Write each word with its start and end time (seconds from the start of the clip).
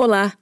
Olá! 0.00 0.32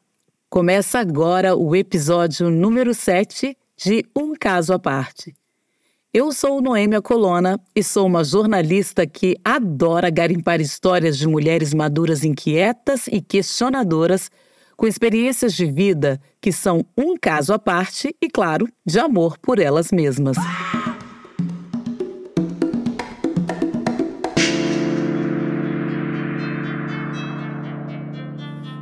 Começa 0.50 0.98
agora 0.98 1.56
o 1.56 1.74
episódio 1.74 2.50
número 2.50 2.92
7 2.92 3.56
de 3.74 4.04
Um 4.14 4.34
Caso 4.34 4.74
à 4.74 4.78
Parte. 4.78 5.34
Eu 6.12 6.30
sou 6.30 6.60
Noêmia 6.60 7.00
Colonna 7.00 7.58
e 7.74 7.82
sou 7.82 8.04
uma 8.06 8.22
jornalista 8.22 9.06
que 9.06 9.34
adora 9.42 10.10
garimpar 10.10 10.60
histórias 10.60 11.16
de 11.16 11.26
mulheres 11.26 11.72
maduras 11.72 12.22
inquietas 12.22 13.06
e 13.06 13.22
questionadoras, 13.22 14.30
com 14.76 14.86
experiências 14.86 15.54
de 15.54 15.64
vida 15.64 16.20
que 16.38 16.52
são 16.52 16.84
um 16.94 17.16
caso 17.16 17.54
à 17.54 17.58
parte 17.58 18.14
e, 18.20 18.28
claro, 18.28 18.68
de 18.84 18.98
amor 18.98 19.38
por 19.38 19.58
elas 19.58 19.90
mesmas. 19.90 20.36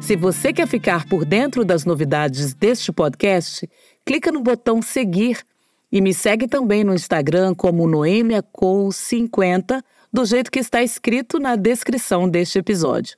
Se 0.04 0.16
você 0.16 0.52
quer 0.52 0.68
ficar 0.68 1.08
por 1.08 1.24
dentro 1.24 1.64
das 1.64 1.86
novidades 1.86 2.52
deste 2.52 2.92
podcast, 2.92 3.66
clica 4.04 4.30
no 4.30 4.42
botão 4.42 4.82
seguir 4.82 5.42
e 5.90 5.98
me 5.98 6.12
segue 6.12 6.46
também 6.46 6.84
no 6.84 6.94
Instagram 6.94 7.54
como 7.54 7.88
noemiacou50, 7.88 9.82
do 10.12 10.26
jeito 10.26 10.50
que 10.50 10.58
está 10.58 10.82
escrito 10.82 11.38
na 11.38 11.56
descrição 11.56 12.28
deste 12.28 12.58
episódio. 12.58 13.16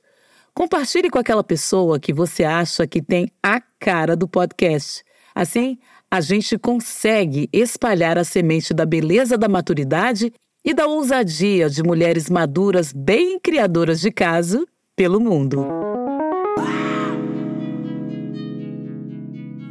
Compartilhe 0.53 1.09
com 1.09 1.19
aquela 1.19 1.43
pessoa 1.43 1.99
que 1.99 2.13
você 2.13 2.45
acha 2.45 2.87
que 2.87 3.01
tem 3.01 3.29
a 3.43 3.59
cara 3.77 4.15
do 4.15 4.25
podcast. 4.25 5.03
Assim, 5.35 5.77
a 6.09 6.21
gente 6.21 6.57
consegue 6.57 7.49
espalhar 7.51 8.17
a 8.17 8.23
semente 8.23 8.73
da 8.73 8.85
beleza 8.85 9.37
da 9.37 9.49
maturidade 9.49 10.31
e 10.63 10.73
da 10.73 10.87
ousadia 10.87 11.69
de 11.69 11.83
mulheres 11.83 12.29
maduras 12.29 12.93
bem 12.93 13.37
criadoras 13.41 13.99
de 13.99 14.09
caso 14.09 14.65
pelo 14.95 15.19
mundo. 15.19 15.67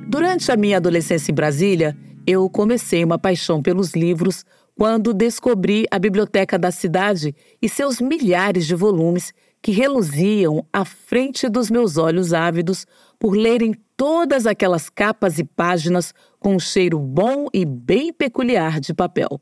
Durante 0.08 0.50
a 0.50 0.56
minha 0.56 0.76
adolescência 0.76 1.30
em 1.30 1.34
Brasília, 1.34 1.96
eu 2.26 2.48
comecei 2.48 3.04
uma 3.04 3.18
paixão 3.18 3.62
pelos 3.62 3.92
livros 3.94 4.44
quando 4.76 5.14
descobri 5.14 5.86
a 5.90 5.98
biblioteca 5.98 6.58
da 6.58 6.70
cidade 6.70 7.34
e 7.60 7.68
seus 7.68 8.00
milhares 8.00 8.66
de 8.66 8.74
volumes 8.74 9.32
que 9.62 9.72
reluziam 9.72 10.64
à 10.72 10.84
frente 10.84 11.48
dos 11.48 11.70
meus 11.70 11.96
olhos 11.96 12.32
ávidos 12.32 12.86
por 13.18 13.34
lerem 13.34 13.74
todas 13.96 14.46
aquelas 14.46 14.90
capas 14.90 15.38
e 15.38 15.44
páginas 15.44 16.12
com 16.38 16.54
um 16.54 16.58
cheiro 16.58 16.98
bom 16.98 17.48
e 17.52 17.64
bem 17.64 18.12
peculiar 18.12 18.78
de 18.78 18.92
papel. 18.92 19.40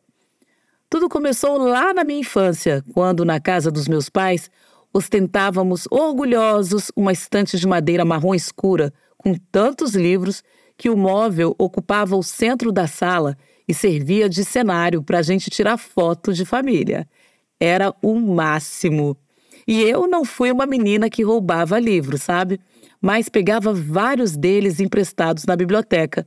Tudo 0.89 1.09
começou 1.09 1.59
lá 1.59 1.93
na 1.93 2.05
minha 2.05 2.21
infância, 2.21 2.85
quando, 2.93 3.25
na 3.25 3.41
casa 3.41 3.71
dos 3.71 3.89
meus 3.89 4.09
pais, 4.09 4.49
ostentávamos 4.95 5.89
orgulhosos 5.91 6.93
uma 6.95 7.13
estante 7.13 7.59
de 7.59 7.67
madeira 7.67 8.05
marrom 8.05 8.33
escura 8.33 8.93
com 9.19 9.35
tantos 9.51 9.97
livros 9.97 10.45
que 10.79 10.89
o 10.89 10.97
móvel 10.97 11.55
ocupava 11.59 12.17
o 12.17 12.23
centro 12.23 12.71
da 12.71 12.87
sala 12.87 13.37
e 13.67 13.75
servia 13.75 14.29
de 14.29 14.45
cenário 14.45 15.03
para 15.03 15.19
a 15.19 15.23
gente 15.23 15.51
tirar 15.51 15.77
foto 15.79 16.33
de 16.33 16.45
família. 16.45 17.09
Era 17.59 17.93
o 18.01 18.15
máximo. 18.15 19.17
E 19.67 19.83
eu 19.83 20.07
não 20.07 20.25
fui 20.25 20.53
uma 20.53 20.67
menina 20.67 21.11
que 21.11 21.25
roubava 21.25 21.79
livros, 21.81 22.23
sabe? 22.23 22.61
Mas 23.01 23.29
pegava 23.29 23.73
vários 23.73 24.37
deles 24.37 24.79
emprestados 24.79 25.45
na 25.45 25.57
biblioteca. 25.57 26.27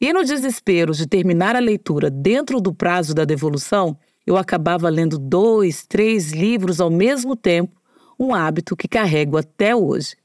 E 0.00 0.12
no 0.12 0.24
desespero 0.24 0.92
de 0.92 1.06
terminar 1.06 1.56
a 1.56 1.60
leitura 1.60 2.10
dentro 2.10 2.60
do 2.60 2.74
prazo 2.74 3.14
da 3.14 3.24
devolução, 3.24 3.96
eu 4.26 4.36
acabava 4.36 4.88
lendo 4.88 5.18
dois, 5.18 5.86
três 5.86 6.32
livros 6.32 6.80
ao 6.80 6.90
mesmo 6.90 7.34
tempo, 7.34 7.80
um 8.18 8.34
hábito 8.34 8.76
que 8.76 8.88
carrego 8.88 9.36
até 9.36 9.74
hoje. 9.74 10.16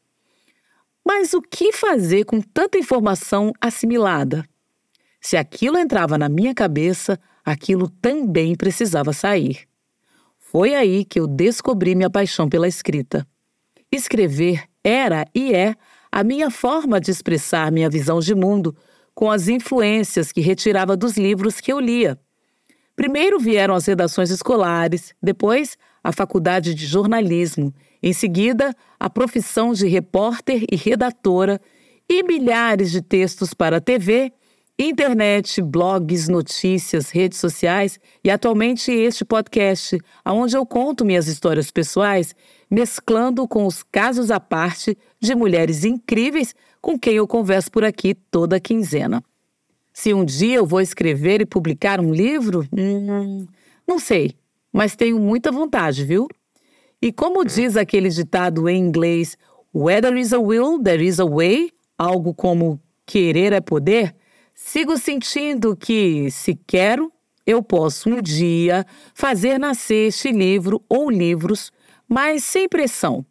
Mas 1.05 1.33
o 1.33 1.41
que 1.41 1.71
fazer 1.71 2.25
com 2.25 2.41
tanta 2.41 2.77
informação 2.77 3.51
assimilada? 3.59 4.45
Se 5.19 5.35
aquilo 5.35 5.77
entrava 5.77 6.17
na 6.17 6.29
minha 6.29 6.53
cabeça, 6.53 7.19
aquilo 7.43 7.89
também 7.89 8.55
precisava 8.55 9.11
sair. 9.11 9.67
Foi 10.37 10.73
aí 10.75 11.03
que 11.03 11.19
eu 11.19 11.27
descobri 11.27 11.95
minha 11.95 12.09
paixão 12.09 12.47
pela 12.47 12.67
escrita. 12.67 13.27
Escrever 13.91 14.63
era 14.83 15.25
e 15.33 15.53
é 15.53 15.75
a 16.11 16.23
minha 16.23 16.49
forma 16.49 16.99
de 16.99 17.11
expressar 17.11 17.71
minha 17.71 17.89
visão 17.89 18.19
de 18.19 18.33
mundo 18.33 18.75
com 19.13 19.29
as 19.29 19.47
influências 19.47 20.31
que 20.31 20.41
retirava 20.41 20.95
dos 20.95 21.17
livros 21.17 21.59
que 21.59 21.71
eu 21.71 21.79
lia. 21.79 22.17
Primeiro 22.95 23.39
vieram 23.39 23.75
as 23.75 23.85
redações 23.85 24.29
escolares, 24.29 25.13
depois 25.21 25.77
a 26.03 26.11
faculdade 26.11 26.73
de 26.73 26.85
jornalismo. 26.85 27.73
Em 28.01 28.13
seguida, 28.13 28.75
a 28.99 29.09
profissão 29.09 29.73
de 29.73 29.87
repórter 29.87 30.65
e 30.71 30.75
redatora 30.75 31.59
e 32.07 32.23
milhares 32.23 32.91
de 32.91 33.01
textos 33.01 33.53
para 33.53 33.81
TV, 33.81 34.31
internet, 34.79 35.61
blogs, 35.61 36.29
notícias, 36.29 37.09
redes 37.09 37.37
sociais 37.37 37.99
e 38.23 38.31
atualmente 38.31 38.91
este 38.91 39.25
podcast, 39.25 39.97
onde 40.25 40.55
eu 40.55 40.65
conto 40.65 41.03
minhas 41.03 41.27
histórias 41.27 41.69
pessoais, 41.69 42.33
mesclando 42.71 43.45
com 43.45 43.65
os 43.65 43.83
casos 43.83 44.31
à 44.31 44.39
parte 44.39 44.97
de 45.19 45.35
mulheres 45.35 45.83
incríveis 45.83 46.55
com 46.81 46.97
quem 46.97 47.15
eu 47.15 47.27
converso 47.27 47.69
por 47.69 47.83
aqui 47.83 48.15
toda 48.31 48.59
quinzena. 48.59 49.21
Se 49.91 50.13
um 50.13 50.23
dia 50.23 50.55
eu 50.55 50.65
vou 50.65 50.79
escrever 50.79 51.41
e 51.41 51.45
publicar 51.45 51.99
um 51.99 52.13
livro, 52.13 52.65
hum, 52.71 53.45
não 53.85 53.99
sei, 53.99 54.33
mas 54.71 54.95
tenho 54.95 55.19
muita 55.19 55.51
vontade, 55.51 56.03
viu? 56.03 56.27
E 57.01 57.11
como 57.11 57.45
diz 57.45 57.77
aquele 57.77 58.09
ditado 58.09 58.67
em 58.67 58.77
inglês, 58.77 59.37
where 59.73 60.01
there 60.01 60.19
is 60.19 60.33
a 60.33 60.39
will, 60.39 60.81
there 60.81 61.03
is 61.03 61.19
a 61.19 61.25
way, 61.25 61.71
algo 61.97 62.33
como 62.33 62.79
querer 63.05 63.53
é 63.53 63.61
poder, 63.61 64.15
sigo 64.53 64.97
sentindo 64.97 65.75
que, 65.75 66.29
se 66.29 66.55
quero, 66.67 67.11
eu 67.45 67.63
posso 67.63 68.09
um 68.09 68.21
dia 68.21 68.85
fazer 69.13 69.57
nascer 69.57 70.09
este 70.09 70.31
livro 70.31 70.83
ou 70.87 71.09
livros, 71.09 71.71
mas 72.07 72.43
sem 72.43 72.67
pressão. 72.67 73.25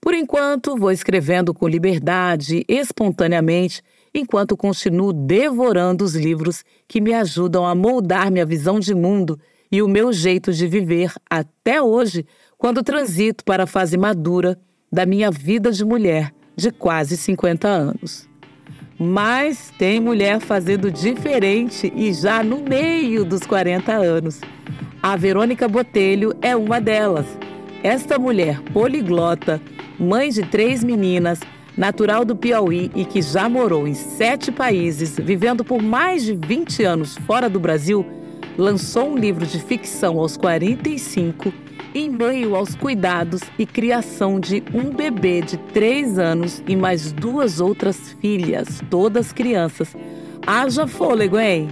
Por 0.00 0.14
enquanto, 0.14 0.76
vou 0.76 0.92
escrevendo 0.92 1.54
com 1.54 1.66
liberdade, 1.66 2.64
espontaneamente, 2.68 3.82
enquanto 4.14 4.56
continuo 4.56 5.12
devorando 5.12 6.04
os 6.04 6.14
livros 6.14 6.64
que 6.86 7.00
me 7.00 7.12
ajudam 7.14 7.66
a 7.66 7.74
moldar 7.74 8.30
minha 8.30 8.46
visão 8.46 8.78
de 8.78 8.94
mundo 8.94 9.38
e 9.70 9.82
o 9.82 9.88
meu 9.88 10.12
jeito 10.12 10.52
de 10.52 10.66
viver 10.66 11.12
até 11.28 11.82
hoje 11.82 12.24
quando 12.56 12.82
transito 12.82 13.44
para 13.44 13.64
a 13.64 13.66
fase 13.66 13.96
madura 13.96 14.58
da 14.90 15.06
minha 15.06 15.30
vida 15.30 15.70
de 15.70 15.84
mulher 15.84 16.32
de 16.56 16.70
quase 16.70 17.16
50 17.16 17.68
anos. 17.68 18.28
Mas 18.98 19.72
tem 19.78 20.00
mulher 20.00 20.40
fazendo 20.40 20.90
diferente 20.90 21.92
e 21.94 22.12
já 22.12 22.42
no 22.42 22.62
meio 22.62 23.24
dos 23.24 23.42
40 23.42 23.92
anos. 23.92 24.40
A 25.00 25.14
Verônica 25.14 25.68
Botelho 25.68 26.34
é 26.42 26.56
uma 26.56 26.80
delas. 26.80 27.26
Esta 27.84 28.18
mulher 28.18 28.60
poliglota, 28.72 29.62
mãe 29.96 30.30
de 30.30 30.42
três 30.42 30.82
meninas, 30.82 31.38
natural 31.76 32.24
do 32.24 32.34
Piauí 32.34 32.90
e 32.92 33.04
que 33.04 33.22
já 33.22 33.48
morou 33.48 33.86
em 33.86 33.94
sete 33.94 34.50
países, 34.50 35.16
vivendo 35.16 35.64
por 35.64 35.80
mais 35.80 36.24
de 36.24 36.34
20 36.34 36.82
anos 36.82 37.16
fora 37.18 37.48
do 37.48 37.60
Brasil, 37.60 38.04
lançou 38.58 39.12
um 39.12 39.16
livro 39.16 39.46
de 39.46 39.60
ficção 39.60 40.18
aos 40.18 40.36
45 40.36 41.54
em 41.94 42.10
meio 42.10 42.56
aos 42.56 42.74
cuidados 42.74 43.40
e 43.58 43.64
criação 43.64 44.38
de 44.38 44.62
um 44.74 44.90
bebê 44.90 45.40
de 45.40 45.56
três 45.56 46.18
anos 46.18 46.62
e 46.66 46.76
mais 46.76 47.12
duas 47.12 47.60
outras 47.60 48.12
filhas, 48.20 48.82
todas 48.90 49.32
crianças. 49.32 49.96
Haja 50.46 50.86
fôlego, 50.86 51.38
hein? 51.38 51.68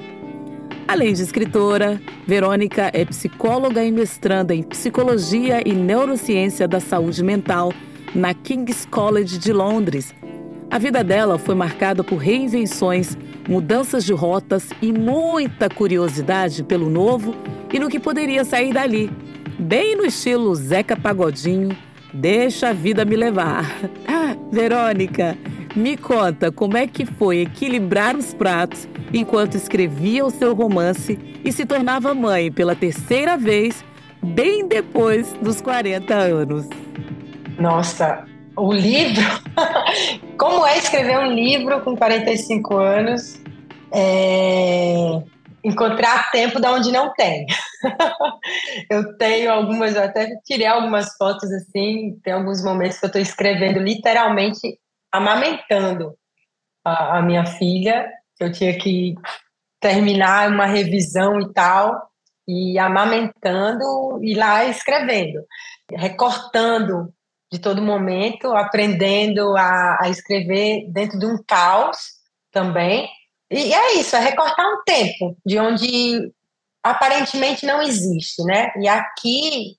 Além 0.89 1.13
de 1.13 1.23
escritora, 1.23 2.01
Verônica 2.27 2.91
é 2.95 3.05
psicóloga 3.05 3.85
e 3.85 3.91
mestranda 3.91 4.55
em 4.55 4.63
Psicologia 4.63 5.61
e 5.67 5.73
Neurociência 5.73 6.69
da 6.69 6.79
Saúde 6.79 7.23
Mental 7.23 7.73
na 8.15 8.33
King's 8.33 8.87
College 8.87 9.39
de 9.39 9.53
Londres. 9.53 10.15
A 10.71 10.79
vida 10.79 11.03
dela 11.03 11.39
foi 11.39 11.55
marcada 11.55 12.05
por 12.05 12.17
reinvenções, 12.17 13.17
mudanças 13.49 14.05
de 14.05 14.13
rotas 14.13 14.71
e 14.81 14.93
muita 14.93 15.69
curiosidade 15.69 16.63
pelo 16.63 16.91
novo 16.91 17.35
e 17.73 17.79
no 17.79 17.89
que 17.89 18.01
poderia 18.01 18.45
sair 18.45 18.73
dali 18.73 19.11
bem 19.59 19.97
no 19.97 20.05
estilo 20.05 20.55
Zeca 20.55 20.97
Pagodinho, 20.97 21.77
deixa 22.13 22.69
a 22.69 22.73
vida 22.73 23.05
me 23.05 23.17
levar. 23.17 23.65
Verônica, 24.51 25.37
me 25.75 25.97
conta 25.97 26.53
como 26.53 26.77
é 26.77 26.87
que 26.87 27.05
foi 27.05 27.41
equilibrar 27.41 28.17
os 28.17 28.35
pratos 28.35 28.89
enquanto 29.13 29.57
escrevia 29.57 30.25
o 30.25 30.31
seu 30.31 30.55
romance 30.55 31.19
e 31.45 31.53
se 31.53 31.65
tornava 31.65 32.15
mãe 32.15 32.51
pela 32.51 32.75
terceira 32.75 33.37
vez, 33.37 33.85
bem 34.23 34.67
depois 34.67 35.33
dos 35.35 35.61
40 35.61 36.15
anos. 36.15 36.69
Nossa, 37.59 38.25
o 38.57 38.73
livro. 38.73 39.25
como 40.39 40.67
é 40.67 40.79
escrever 40.79 41.19
um 41.19 41.33
livro 41.33 41.81
com 41.83 41.97
45 41.97 42.77
anos? 42.77 43.41
É 43.93 45.23
encontrar 45.67 46.31
tempo 46.31 46.61
da 46.61 46.71
onde 46.71 46.93
não 46.93 47.13
tem. 47.13 47.45
eu 48.89 49.17
tenho 49.19 49.53
algumas, 49.53 49.97
eu 49.97 50.05
até 50.05 50.37
tirei 50.45 50.67
algumas 50.67 51.17
fotos 51.17 51.51
assim, 51.51 52.17
tem 52.23 52.33
alguns 52.33 52.63
momentos 52.63 53.01
que 53.01 53.05
eu 53.05 53.09
estou 53.09 53.21
escrevendo 53.21 53.81
literalmente 53.81 54.79
amamentando 55.11 56.15
a, 56.85 57.19
a 57.19 57.23
minha 57.23 57.45
filha. 57.45 58.09
Eu 58.39 58.53
tinha 58.53 58.79
que 58.79 59.17
terminar 59.81 60.51
uma 60.51 60.67
revisão 60.67 61.41
e 61.41 61.53
tal, 61.53 62.11
e 62.47 62.79
amamentando 62.79 64.21
e 64.23 64.35
lá 64.35 64.65
escrevendo, 64.67 65.41
recortando 65.91 67.13
de 67.51 67.59
todo 67.59 67.83
momento, 67.83 68.49
aprendendo 68.49 69.57
a, 69.57 69.99
a 70.03 70.09
escrever 70.09 70.91
dentro 70.91 71.19
de 71.19 71.27
um 71.27 71.43
caos 71.47 71.99
também. 72.51 73.09
E 73.51 73.73
é 73.73 73.95
isso, 73.95 74.17
é 74.17 74.21
recortar 74.21 74.67
um 74.67 74.83
tempo 74.85 75.37
de 75.45 75.59
onde 75.59 76.33
aparentemente 76.83 77.65
não 77.65 77.81
existe, 77.81 78.43
né? 78.45 78.73
E 78.81 78.89
aqui 78.89 79.77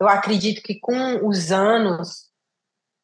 eu 0.00 0.08
acredito 0.08 0.62
que 0.62 0.78
com 0.78 1.26
os 1.26 1.50
anos 1.50 2.28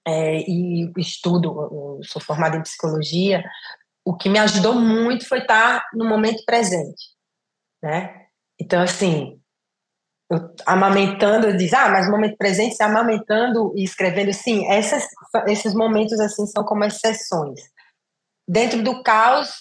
é, 0.06 0.38
e 0.48 0.92
estudo, 0.98 2.00
sou 2.04 2.20
formada 2.20 2.56
em 2.56 2.62
psicologia, 2.62 3.42
o 4.04 4.14
que 4.14 4.28
me 4.28 4.38
ajudou 4.38 4.74
muito 4.74 5.26
foi 5.26 5.38
estar 5.38 5.82
no 5.94 6.06
momento 6.06 6.44
presente, 6.44 7.10
né? 7.82 8.26
Então, 8.60 8.82
assim, 8.82 9.40
eu, 10.30 10.54
amamentando, 10.66 11.56
diz, 11.56 11.72
ah, 11.72 11.88
mas 11.88 12.08
momento 12.08 12.36
presente, 12.36 12.74
se 12.74 12.82
amamentando 12.82 13.72
e 13.76 13.84
escrevendo, 13.84 14.32
sim, 14.32 14.66
essas, 14.66 15.06
esses 15.46 15.74
momentos, 15.74 16.18
assim, 16.18 16.46
são 16.46 16.64
como 16.64 16.84
exceções. 16.84 17.60
Dentro 18.48 18.82
do 18.82 19.02
caos, 19.02 19.60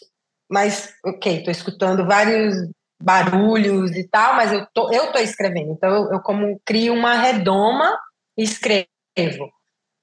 mas, 0.49 0.93
ok, 1.05 1.39
estou 1.39 1.51
escutando 1.51 2.05
vários 2.05 2.55
barulhos 3.01 3.91
e 3.95 4.07
tal, 4.07 4.35
mas 4.35 4.53
eu 4.53 4.65
tô, 4.73 4.91
eu 4.91 5.11
tô 5.11 5.19
escrevendo, 5.19 5.71
então 5.71 5.89
eu, 5.89 6.13
eu 6.13 6.21
como 6.21 6.59
crio 6.65 6.93
uma 6.93 7.15
redoma 7.15 7.97
e 8.37 8.43
escrevo, 8.43 8.87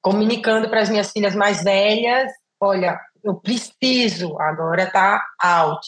comunicando 0.02 0.68
para 0.68 0.82
as 0.82 0.90
minhas 0.90 1.10
filhas 1.10 1.34
mais 1.34 1.62
velhas, 1.62 2.30
olha, 2.60 3.00
eu 3.24 3.34
preciso, 3.34 4.38
agora 4.38 4.90
tá 4.90 5.24
out. 5.42 5.86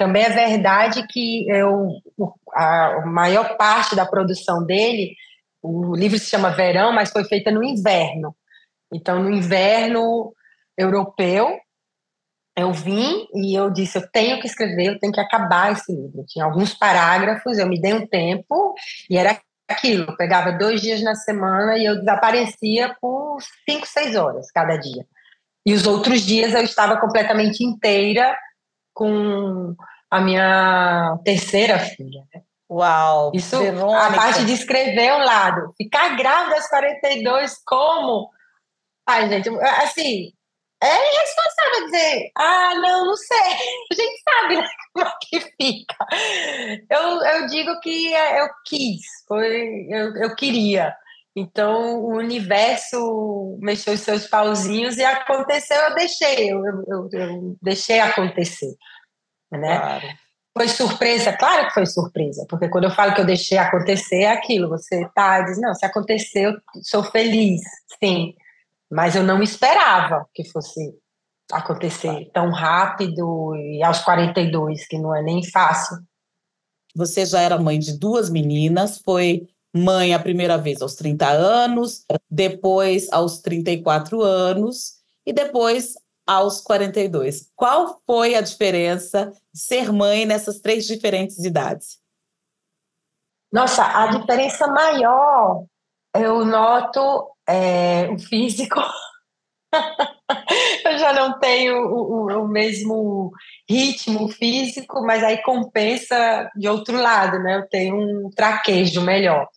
Também 0.00 0.22
é 0.22 0.30
verdade 0.30 1.06
que 1.08 1.46
eu, 1.46 1.90
a 2.54 3.04
maior 3.04 3.58
parte 3.58 3.94
da 3.94 4.06
produção 4.06 4.64
dele, 4.64 5.14
o 5.60 5.94
livro 5.94 6.18
se 6.18 6.30
chama 6.30 6.48
Verão, 6.48 6.90
mas 6.90 7.10
foi 7.10 7.22
feita 7.24 7.50
no 7.50 7.62
inverno. 7.62 8.34
Então, 8.90 9.22
no 9.22 9.30
inverno 9.30 10.32
europeu, 10.74 11.54
eu 12.56 12.72
vim 12.72 13.26
e 13.34 13.54
eu 13.54 13.68
disse, 13.68 13.98
eu 13.98 14.10
tenho 14.10 14.40
que 14.40 14.46
escrever, 14.46 14.86
eu 14.86 14.98
tenho 14.98 15.12
que 15.12 15.20
acabar 15.20 15.72
esse 15.72 15.92
livro. 15.92 16.24
Tinha 16.26 16.46
alguns 16.46 16.72
parágrafos, 16.72 17.58
eu 17.58 17.68
me 17.68 17.78
dei 17.78 17.92
um 17.92 18.06
tempo 18.06 18.74
e 19.10 19.18
era 19.18 19.38
aquilo, 19.68 20.10
eu 20.10 20.16
pegava 20.16 20.50
dois 20.52 20.80
dias 20.80 21.02
na 21.02 21.14
semana 21.14 21.76
e 21.76 21.84
eu 21.84 21.98
desaparecia 21.98 22.96
por 23.02 23.36
cinco, 23.68 23.86
seis 23.86 24.16
horas 24.16 24.50
cada 24.50 24.78
dia. 24.78 25.06
E 25.66 25.74
os 25.74 25.86
outros 25.86 26.22
dias 26.22 26.54
eu 26.54 26.62
estava 26.62 26.98
completamente 26.98 27.62
inteira 27.62 28.34
com 28.94 29.76
a 30.10 30.20
minha 30.20 31.18
terceira 31.24 31.78
filha. 31.78 32.24
Né? 32.34 32.42
Uau! 32.70 33.32
Isso, 33.34 33.58
Verônica. 33.58 34.06
a 34.06 34.12
parte 34.12 34.44
de 34.44 34.52
escrever 34.52 35.06
é 35.06 35.16
um 35.16 35.24
lado. 35.24 35.72
Ficar 35.76 36.16
grávida 36.16 36.56
aos 36.56 36.66
42, 36.68 37.56
como? 37.64 38.30
Ai, 39.06 39.28
gente, 39.28 39.48
assim, 39.48 40.32
é 40.82 41.14
irresponsável 41.14 41.84
dizer, 41.86 42.30
ah, 42.36 42.74
não, 42.76 43.06
não 43.06 43.16
sei. 43.16 43.36
A 43.90 43.94
gente 43.94 44.22
sabe 44.22 44.56
né, 44.56 44.68
como 44.94 45.06
é 45.06 45.12
que 45.20 45.40
fica. 45.40 45.96
Eu, 46.88 47.22
eu 47.22 47.46
digo 47.46 47.80
que 47.80 48.12
eu 48.12 48.48
quis, 48.66 49.02
foi, 49.28 49.86
eu, 49.90 50.16
eu 50.16 50.36
queria. 50.36 50.94
Então, 51.36 52.00
o 52.00 52.16
universo 52.16 53.58
mexeu 53.60 53.94
os 53.94 54.00
seus 54.00 54.26
pauzinhos 54.26 54.96
e 54.96 55.04
aconteceu, 55.04 55.76
eu 55.76 55.94
deixei, 55.94 56.50
eu, 56.50 56.64
eu, 56.64 57.08
eu 57.12 57.56
deixei 57.62 58.00
acontecer. 58.00 58.74
Né? 59.50 59.78
Claro. 59.78 60.06
Foi 60.56 60.68
surpresa? 60.68 61.32
Claro 61.36 61.68
que 61.68 61.74
foi 61.74 61.86
surpresa, 61.86 62.44
porque 62.48 62.68
quando 62.68 62.84
eu 62.84 62.90
falo 62.90 63.14
que 63.14 63.20
eu 63.20 63.26
deixei 63.26 63.56
acontecer, 63.56 64.22
é 64.22 64.32
aquilo, 64.32 64.68
você 64.68 65.08
tá, 65.14 65.40
diz, 65.42 65.60
não, 65.60 65.74
se 65.74 65.86
aconteceu, 65.86 66.52
sou 66.82 67.04
feliz, 67.04 67.60
sim, 68.02 68.34
mas 68.90 69.14
eu 69.14 69.22
não 69.22 69.42
esperava 69.42 70.26
que 70.34 70.44
fosse 70.44 70.92
acontecer 71.52 72.30
tão 72.32 72.50
rápido 72.50 73.54
e 73.56 73.82
aos 73.82 74.00
42, 74.00 74.86
que 74.86 74.98
não 74.98 75.14
é 75.14 75.22
nem 75.22 75.44
fácil. 75.44 75.98
Você 76.94 77.24
já 77.24 77.40
era 77.40 77.58
mãe 77.58 77.78
de 77.78 77.96
duas 77.96 78.28
meninas, 78.28 79.00
foi 79.04 79.48
mãe 79.72 80.12
a 80.12 80.18
primeira 80.18 80.58
vez 80.58 80.82
aos 80.82 80.96
30 80.96 81.28
anos, 81.28 82.04
depois 82.28 83.10
aos 83.12 83.38
34 83.38 84.20
anos 84.20 84.94
e 85.24 85.32
depois 85.32 85.94
aos 86.30 86.60
42. 86.60 87.50
Qual 87.56 88.00
foi 88.06 88.36
a 88.36 88.40
diferença 88.40 89.32
ser 89.52 89.92
mãe 89.92 90.24
nessas 90.24 90.60
três 90.60 90.86
diferentes 90.86 91.38
idades? 91.38 91.98
Nossa, 93.52 93.84
a 93.84 94.06
diferença 94.06 94.68
maior 94.68 95.64
eu 96.14 96.44
noto 96.44 97.32
é, 97.48 98.08
o 98.10 98.18
físico. 98.20 98.80
eu 100.84 100.98
já 100.98 101.12
não 101.12 101.36
tenho 101.40 101.74
o, 101.88 102.28
o, 102.28 102.42
o, 102.44 102.48
mesmo 102.48 103.32
ritmo 103.68 104.28
físico, 104.28 105.02
mas 105.04 105.24
aí 105.24 105.42
compensa 105.42 106.48
de 106.54 106.68
outro 106.68 106.96
lado, 106.96 107.40
né? 107.40 107.56
Eu 107.56 107.68
tenho 107.68 107.96
um 107.96 108.30
traquejo 108.30 109.02
melhor. 109.02 109.48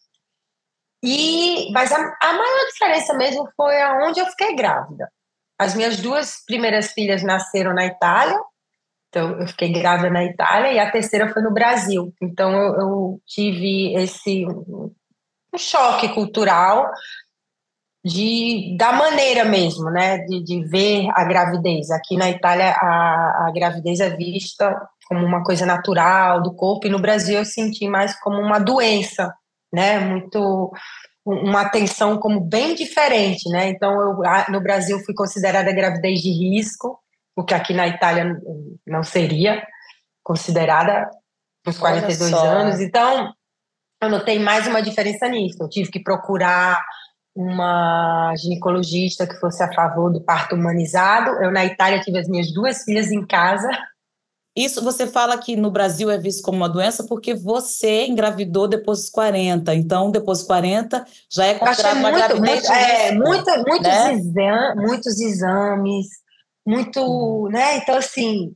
E, 1.03 1.71
mas 1.71 1.91
a, 1.91 1.97
a 1.97 2.33
maior 2.33 2.65
diferença 2.71 3.13
mesmo 3.13 3.47
foi 3.55 3.79
aonde 3.79 4.19
eu 4.19 4.25
fiquei 4.25 4.55
grávida. 4.55 5.07
As 5.59 5.75
minhas 5.75 5.97
duas 5.97 6.43
primeiras 6.45 6.91
filhas 6.91 7.23
nasceram 7.23 7.73
na 7.73 7.85
Itália, 7.85 8.39
então 9.09 9.39
eu 9.39 9.47
fiquei 9.47 9.71
grávida 9.71 10.09
na 10.09 10.25
Itália, 10.25 10.73
e 10.73 10.79
a 10.79 10.91
terceira 10.91 11.31
foi 11.31 11.41
no 11.41 11.53
Brasil. 11.53 12.13
Então 12.21 12.51
eu, 12.51 12.73
eu 12.75 13.21
tive 13.27 13.93
esse 13.95 14.45
um 14.47 15.57
choque 15.57 16.09
cultural 16.09 16.89
de, 18.03 18.75
da 18.77 18.91
maneira 18.91 19.45
mesmo, 19.45 19.89
né, 19.89 20.17
de, 20.19 20.43
de 20.43 20.63
ver 20.65 21.07
a 21.13 21.23
gravidez. 21.23 21.89
Aqui 21.91 22.17
na 22.17 22.29
Itália 22.29 22.75
a, 22.75 23.47
a 23.47 23.51
gravidez 23.53 23.99
é 23.99 24.09
vista 24.09 24.75
como 25.07 25.25
uma 25.25 25.43
coisa 25.43 25.65
natural 25.65 26.41
do 26.41 26.53
corpo, 26.55 26.87
e 26.87 26.89
no 26.89 26.99
Brasil 26.99 27.37
eu 27.37 27.45
senti 27.45 27.87
mais 27.87 28.19
como 28.19 28.41
uma 28.41 28.59
doença, 28.59 29.33
né? 29.71 29.99
Muito 29.99 30.71
uma 31.25 31.61
atenção 31.61 32.17
como 32.17 32.41
bem 32.41 32.75
diferente, 32.75 33.49
né? 33.49 33.69
Então, 33.69 33.93
eu, 33.93 34.17
no 34.49 34.61
Brasil 34.61 34.99
fui 35.05 35.13
considerada 35.13 35.71
gravidez 35.71 36.19
de 36.19 36.29
risco, 36.29 36.99
o 37.35 37.43
que 37.43 37.53
aqui 37.53 37.73
na 37.73 37.87
Itália 37.87 38.39
não 38.85 39.03
seria 39.03 39.65
considerada 40.21 41.09
nos 41.65 41.77
42 41.77 42.33
anos. 42.33 42.81
Então, 42.81 43.33
eu 44.01 44.09
notei 44.09 44.37
mais 44.37 44.67
uma 44.67 44.81
diferença 44.81 45.27
nisso. 45.29 45.61
Eu 45.61 45.69
tive 45.69 45.89
que 45.89 46.03
procurar 46.03 46.83
uma 47.35 48.33
ginecologista 48.35 49.25
que 49.25 49.39
fosse 49.39 49.63
a 49.63 49.73
favor 49.73 50.11
do 50.11 50.21
parto 50.21 50.55
humanizado. 50.55 51.31
Eu, 51.41 51.51
na 51.51 51.65
Itália, 51.65 52.01
tive 52.01 52.19
as 52.19 52.27
minhas 52.27 52.53
duas 52.53 52.83
filhas 52.83 53.11
em 53.11 53.25
casa, 53.25 53.69
isso 54.55 54.83
você 54.83 55.07
fala 55.07 55.37
que 55.37 55.55
no 55.55 55.71
Brasil 55.71 56.11
é 56.11 56.17
visto 56.17 56.43
como 56.43 56.57
uma 56.57 56.69
doença 56.69 57.05
porque 57.05 57.33
você 57.33 58.05
engravidou 58.05 58.67
depois 58.67 58.99
dos 58.99 59.09
40. 59.09 59.73
Então, 59.73 60.11
depois 60.11 60.39
dos 60.39 60.47
40 60.47 61.05
já 61.29 61.45
é 61.45 61.55
considerado 61.55 61.97
uma 61.97 62.11
muito, 62.11 62.27
gravidez. 62.27 62.69
Muito, 62.69 62.71
é, 62.71 63.11
muito, 63.11 63.51
muitos, 63.67 63.87
né? 63.87 64.13
exam 64.13 64.75
muitos 64.75 65.19
exames, 65.19 66.07
muito, 66.65 67.49
né? 67.51 67.77
Então, 67.77 67.97
assim, 67.97 68.53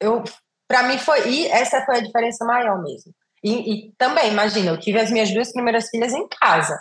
eu 0.00 0.24
para 0.66 0.84
mim 0.84 0.98
foi 0.98 1.28
e 1.28 1.46
essa 1.46 1.84
foi 1.84 1.98
a 1.98 2.02
diferença 2.02 2.44
maior 2.44 2.82
mesmo. 2.82 3.12
E, 3.44 3.72
e, 3.72 3.92
também, 3.98 4.32
imagina, 4.32 4.70
eu 4.70 4.80
tive 4.80 4.98
as 4.98 5.10
minhas 5.10 5.32
duas 5.32 5.52
primeiras 5.52 5.88
filhas 5.90 6.12
em 6.12 6.26
casa. 6.28 6.78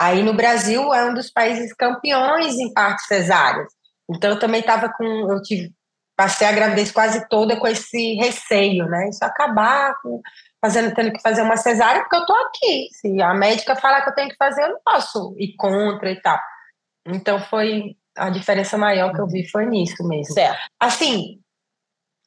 Aí 0.00 0.22
no 0.22 0.34
Brasil 0.34 0.94
é 0.94 1.10
um 1.10 1.14
dos 1.14 1.30
países 1.30 1.72
campeões 1.72 2.54
em 2.54 2.72
partos 2.72 3.06
cesáreas. 3.06 3.72
Então 4.08 4.30
eu 4.30 4.38
também 4.38 4.60
estava 4.60 4.92
com, 4.92 5.04
eu 5.04 5.42
tive 5.42 5.72
passei 6.18 6.48
a 6.48 6.52
gravidez 6.52 6.90
quase 6.90 7.28
toda 7.28 7.56
com 7.56 7.68
esse 7.68 8.14
receio, 8.14 8.86
né? 8.86 9.08
Isso 9.08 9.24
acabar 9.24 9.94
com, 10.02 10.20
fazendo, 10.60 10.92
tendo 10.92 11.12
que 11.12 11.22
fazer 11.22 11.42
uma 11.42 11.56
cesárea, 11.56 12.02
porque 12.02 12.16
eu 12.16 12.26
tô 12.26 12.34
aqui. 12.34 12.88
Se 12.90 13.22
a 13.22 13.32
médica 13.34 13.76
falar 13.76 14.02
que 14.02 14.10
eu 14.10 14.14
tenho 14.16 14.28
que 14.28 14.36
fazer, 14.36 14.64
eu 14.64 14.70
não 14.70 14.80
posso 14.84 15.36
ir 15.38 15.54
contra 15.56 16.10
e 16.10 16.20
tal. 16.20 16.36
Então 17.06 17.40
foi 17.42 17.96
a 18.16 18.30
diferença 18.30 18.76
maior 18.76 19.14
que 19.14 19.20
eu 19.20 19.28
vi 19.28 19.48
foi 19.48 19.64
nisso 19.66 20.02
mesmo. 20.08 20.34
Certo. 20.34 20.58
Assim, 20.80 21.38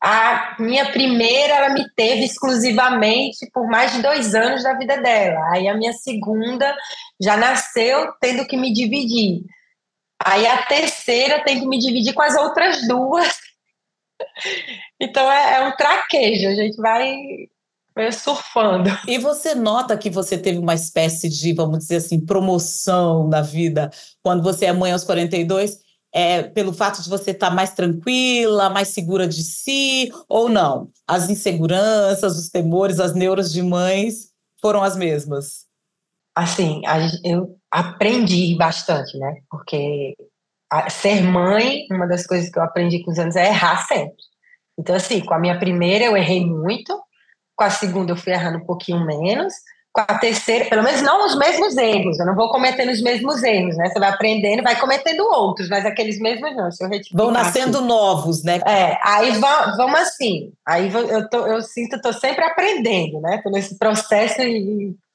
a 0.02 0.56
minha 0.58 0.90
primeira, 0.94 1.56
ela 1.56 1.70
me 1.74 1.86
teve 1.94 2.24
exclusivamente 2.24 3.46
por 3.54 3.68
mais 3.68 3.92
de 3.92 4.02
dois 4.02 4.34
anos 4.34 4.64
da 4.64 4.74
vida 4.74 5.02
dela. 5.02 5.52
Aí 5.52 5.68
a 5.68 5.76
minha 5.76 5.92
segunda 5.92 6.74
já 7.22 7.36
nasceu 7.36 8.14
tendo 8.22 8.48
que 8.48 8.56
me 8.56 8.72
dividir. 8.72 9.44
Aí 10.24 10.48
a 10.48 10.64
terceira 10.64 11.44
tem 11.44 11.60
que 11.60 11.68
me 11.68 11.78
dividir 11.78 12.14
com 12.14 12.22
as 12.22 12.38
outras 12.38 12.88
duas 12.88 13.51
então 15.00 15.32
é, 15.32 15.56
é, 15.56 15.68
um 15.68 15.76
traquejo, 15.76 16.48
a 16.48 16.56
gente 16.56 16.78
vai, 16.78 17.16
surfando. 18.12 18.90
E 19.08 19.18
você 19.18 19.54
nota 19.54 19.98
que 19.98 20.10
você 20.10 20.38
teve 20.38 20.58
uma 20.58 20.74
espécie 20.74 21.30
de, 21.30 21.54
vamos 21.54 21.80
dizer 21.80 21.98
assim, 21.98 22.26
promoção 22.26 23.28
na 23.28 23.42
vida 23.42 23.90
quando 24.24 24.42
você 24.42 24.66
é 24.66 24.74
mãe 24.74 24.92
aos 24.92 25.04
42? 25.04 25.80
é, 26.12 26.44
pelo 26.44 26.74
fato 26.74 27.02
de 27.02 27.10
você 27.10 27.32
estar 27.32 27.50
tá 27.50 27.56
mais 27.56 27.74
tranquila, 27.74 28.70
mais 28.70 28.90
segura 28.90 29.28
de 29.28 29.44
si, 29.44 30.12
ou 30.28 30.50
não? 30.50 30.90
As 31.08 31.30
inseguranças, 31.30 32.38
os 32.38 32.50
temores, 32.50 33.00
as 33.00 33.16
neuras 33.16 33.52
de 33.52 33.62
mães 33.62 34.32
foram 34.62 34.84
as 34.84 34.98
mesmas? 34.98 35.66
Assim, 36.36 36.82
eu 37.24 37.58
aprendi 37.70 38.56
bastante, 38.58 39.18
né? 39.18 39.42
Porque 39.50 40.16
ser 40.90 41.22
mãe, 41.22 41.86
uma 41.92 42.08
das 42.08 42.26
coisas 42.26 42.50
que 42.50 42.58
eu 42.58 42.64
aprendi 42.64 43.04
com 43.04 43.12
os 43.12 43.20
anos 43.20 43.36
é 43.36 43.48
errar 43.48 43.86
sempre. 43.86 44.24
Então, 44.78 44.96
assim, 44.96 45.20
com 45.22 45.34
a 45.34 45.40
minha 45.40 45.60
primeira 45.60 46.06
eu 46.06 46.18
errei 46.18 46.46
muito, 46.46 46.98
com 47.56 47.64
a 47.64 47.70
segunda 47.70 48.14
eu 48.14 48.18
fui 48.18 48.34
errando 48.34 48.58
um 48.58 48.66
pouquinho 48.66 49.06
menos, 49.06 49.54
com 49.94 50.02
a 50.02 50.18
terceira, 50.18 50.66
pelo 50.66 50.84
menos 50.84 51.02
não 51.02 51.26
os 51.26 51.38
mesmos 51.38 51.76
erros, 51.76 52.18
eu 52.18 52.26
não 52.26 52.34
vou 52.34 52.50
cometendo 52.50 52.90
os 52.90 53.02
mesmos 53.02 53.44
erros, 53.44 53.76
né? 53.76 53.90
Você 53.90 54.00
vai 54.00 54.10
aprendendo, 54.10 54.64
vai 54.64 54.80
cometendo 54.80 55.22
outros, 55.26 55.68
mas 55.68 55.86
aqueles 55.86 56.18
mesmos 56.18 56.56
não. 56.56 56.72
Se 56.72 56.84
eu 56.84 56.90
Vão 57.12 57.30
nascendo 57.30 57.82
novos, 57.82 58.42
né? 58.44 58.62
É, 58.66 58.98
aí 59.04 59.32
vamos 59.32 60.00
assim, 60.00 60.54
aí 60.66 60.90
eu, 60.94 61.30
tô, 61.30 61.46
eu 61.46 61.62
sinto, 61.62 61.98
estou 61.98 62.14
sempre 62.14 62.46
aprendendo, 62.46 63.20
né? 63.20 63.42
Tô 63.44 63.50
nesse 63.50 63.78
processo 63.78 64.38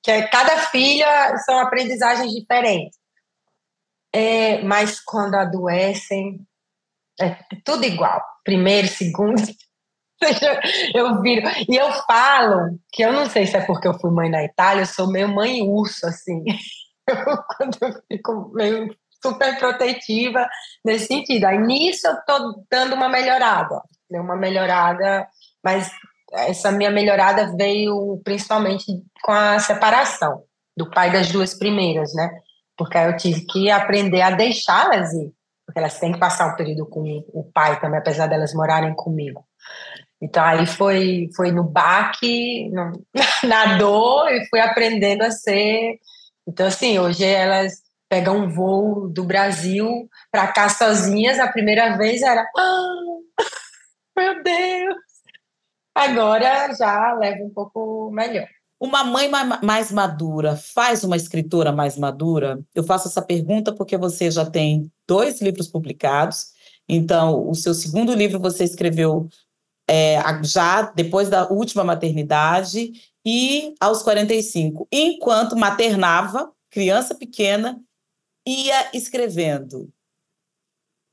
que 0.03 0.11
é, 0.11 0.23
cada 0.29 0.59
filha 0.67 1.39
são 1.39 1.59
aprendizagens 1.59 2.31
diferentes. 2.31 2.99
É, 4.17 4.63
mas 4.63 4.99
quando 4.99 5.35
adoecem, 5.35 6.41
é 7.21 7.37
tudo 7.63 7.85
igual. 7.85 8.25
Primeiro, 8.43 8.89
segundo, 8.89 9.43
eu 10.95 11.21
viro. 11.21 11.47
E 11.69 11.77
eu 11.77 11.93
falo 11.93 12.79
que 12.91 13.03
eu 13.05 13.13
não 13.13 13.29
sei 13.29 13.47
se 13.47 13.59
é 13.59 13.67
porque 13.67 13.87
eu 13.87 13.99
fui 13.99 14.11
mãe 14.11 14.31
na 14.31 14.43
Itália, 14.43 14.83
eu 14.83 14.87
sou 14.87 15.07
meio 15.07 15.29
mãe 15.29 15.61
urso, 15.61 16.07
assim. 16.07 16.43
Eu, 17.09 17.37
quando 17.57 17.79
eu 17.83 18.03
fico 18.09 18.51
meio 18.53 18.93
super 19.23 19.57
protetiva 19.61 20.45
nesse 20.85 21.07
sentido. 21.07 21.45
Aí 21.45 21.57
nisso 21.57 22.05
eu 22.05 22.17
tô 22.27 22.65
dando 22.69 22.97
uma 22.97 23.09
melhorada. 23.09 23.81
Deu 24.11 24.23
uma 24.23 24.35
melhorada, 24.35 25.29
mas 25.63 25.89
essa 26.33 26.73
minha 26.73 26.91
melhorada 26.91 27.55
veio 27.57 28.21
principalmente 28.25 28.87
com 29.23 29.31
a 29.31 29.61
separação 29.61 30.43
do 30.77 30.91
pai 30.91 31.13
das 31.13 31.31
duas 31.31 31.55
primeiras, 31.55 32.13
né? 32.13 32.29
Porque 32.77 32.99
eu 32.99 33.17
tive 33.17 33.47
que 33.47 33.71
aprender 33.71 34.21
a 34.21 34.31
deixá-las 34.31 35.13
ir, 35.13 35.33
porque 35.67 35.79
elas 35.79 35.99
têm 35.99 36.13
que 36.13 36.19
passar 36.19 36.53
um 36.53 36.57
período 36.57 36.87
com 36.87 37.03
o 37.33 37.51
pai 37.53 37.81
também, 37.81 37.99
apesar 37.99 38.27
delas 38.27 38.55
morarem 38.55 38.95
comigo. 38.95 39.45
Então 40.21 40.43
aí 40.43 40.67
foi 40.67 41.29
foi 41.37 41.53
no 41.53 41.63
baque, 41.63 42.71
no, 42.71 42.93
na 43.47 43.77
dor 43.77 44.31
e 44.31 44.47
fui 44.49 44.61
aprendendo 44.61 45.23
a 45.23 45.31
ser. 45.31 45.99
Então 46.47 46.67
assim, 46.67 46.99
hoje 46.99 47.25
elas 47.25 47.83
pegam 48.09 48.37
um 48.39 48.49
voo 48.49 49.09
do 49.09 49.25
Brasil 49.25 50.09
para 50.31 50.47
cá 50.49 50.69
sozinhas, 50.69 51.39
a 51.39 51.49
primeira 51.49 51.97
vez 51.97 52.23
era 52.23 52.43
ah, 52.57 52.95
meu 54.17 54.43
Deus. 54.43 54.97
Agora 55.95 56.75
já 56.75 57.15
leva 57.15 57.43
um 57.43 57.51
pouco 57.51 58.11
melhor. 58.13 58.47
Uma 58.79 59.03
mãe 59.05 59.31
mais 59.63 59.91
madura 59.91 60.55
faz 60.55 61.03
uma 61.03 61.17
escritora 61.17 61.73
mais 61.73 61.97
madura? 61.97 62.61
Eu 62.75 62.85
faço 62.85 63.09
essa 63.09 63.23
pergunta 63.23 63.73
porque 63.73 63.97
você 63.97 64.31
já 64.31 64.45
tem 64.45 64.93
dois 65.07 65.41
livros 65.41 65.67
publicados. 65.67 66.49
Então, 66.87 67.49
o 67.49 67.55
seu 67.55 67.73
segundo 67.73 68.15
livro 68.15 68.39
você 68.39 68.65
escreveu 68.65 69.29
é, 69.89 70.19
já 70.45 70.83
depois 70.83 71.31
da 71.31 71.49
última 71.51 71.85
maternidade 71.85 72.93
e 73.25 73.75
aos 73.81 74.03
45. 74.03 74.87
Enquanto 74.93 75.57
maternava, 75.57 76.53
criança 76.71 77.15
pequena, 77.15 77.81
ia 78.47 78.91
escrevendo. 78.93 79.91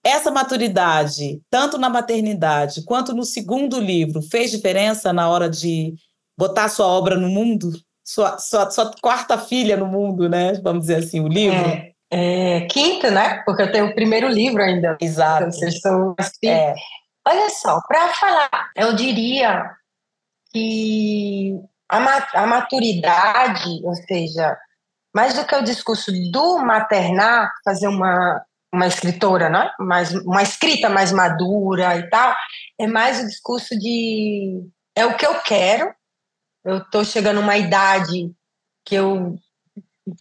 Essa 0.04 0.30
maturidade, 0.30 1.42
tanto 1.50 1.78
na 1.78 1.90
maternidade 1.90 2.84
quanto 2.84 3.14
no 3.14 3.24
segundo 3.24 3.80
livro, 3.80 4.22
fez 4.22 4.52
diferença 4.52 5.14
na 5.14 5.30
hora 5.30 5.50
de 5.50 5.96
botar 6.38 6.70
sua 6.70 6.88
obra 6.88 7.16
no 7.16 7.30
mundo? 7.30 7.72
Sua, 8.04 8.38
sua, 8.38 8.70
sua 8.70 8.92
quarta 9.02 9.38
filha 9.38 9.78
no 9.78 9.88
mundo, 9.88 10.28
né? 10.28 10.54
Vamos 10.62 10.82
dizer 10.82 10.98
assim, 10.98 11.22
o 11.22 11.28
livro? 11.28 11.58
É, 11.58 11.94
é, 12.12 12.62
quinta, 12.68 13.10
né? 13.10 13.42
Porque 13.46 13.62
eu 13.62 13.72
tenho 13.72 13.88
o 13.88 13.96
primeiro 13.96 14.28
livro 14.28 14.62
ainda. 14.62 14.98
Exato. 15.00 15.44
Então, 15.44 15.52
vocês 15.52 15.80
são 15.80 16.16
é. 16.44 16.76
Olha 17.26 17.50
só, 17.50 17.80
para 17.88 18.10
falar, 18.10 18.72
eu 18.76 18.94
diria 18.94 19.72
que 20.52 21.58
a, 21.90 22.42
a 22.44 22.46
maturidade, 22.46 23.80
ou 23.84 23.96
seja, 23.96 24.58
mais 25.16 25.34
do 25.34 25.46
que 25.46 25.56
o 25.56 25.64
discurso 25.64 26.12
do 26.32 26.60
maternar, 26.60 27.50
fazer 27.64 27.88
uma, 27.88 28.44
uma 28.74 28.88
escritora, 28.88 29.50
né? 29.50 29.72
mais, 29.80 30.14
uma 30.26 30.44
escrita 30.44 30.90
mais 30.90 31.12
madura 31.12 31.96
e 31.98 32.10
tal, 32.10 32.36
é 32.80 32.88
mais 32.88 33.24
o 33.24 33.28
discurso 33.28 33.78
de 33.78 34.68
é 34.96 35.06
o 35.06 35.16
que 35.16 35.26
eu 35.26 35.40
quero, 35.42 35.94
eu 36.64 36.78
estou 36.78 37.04
chegando 37.04 37.38
a 37.38 37.42
uma 37.42 37.58
idade 37.58 38.34
que 38.86 38.96
eu 38.96 39.36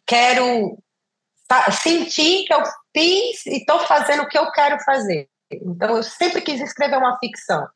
quero 0.07 0.79
sentir 1.71 2.45
que 2.47 2.55
eu 2.55 2.63
fiz 2.95 3.47
e 3.47 3.59
estou 3.59 3.81
fazendo 3.81 4.23
o 4.23 4.29
que 4.29 4.39
eu 4.39 4.51
quero 4.53 4.79
fazer. 4.85 5.29
Então, 5.51 5.97
eu 5.97 6.03
sempre 6.03 6.41
quis 6.41 6.61
escrever 6.61 6.97
uma 6.97 7.19
ficção. 7.19 7.67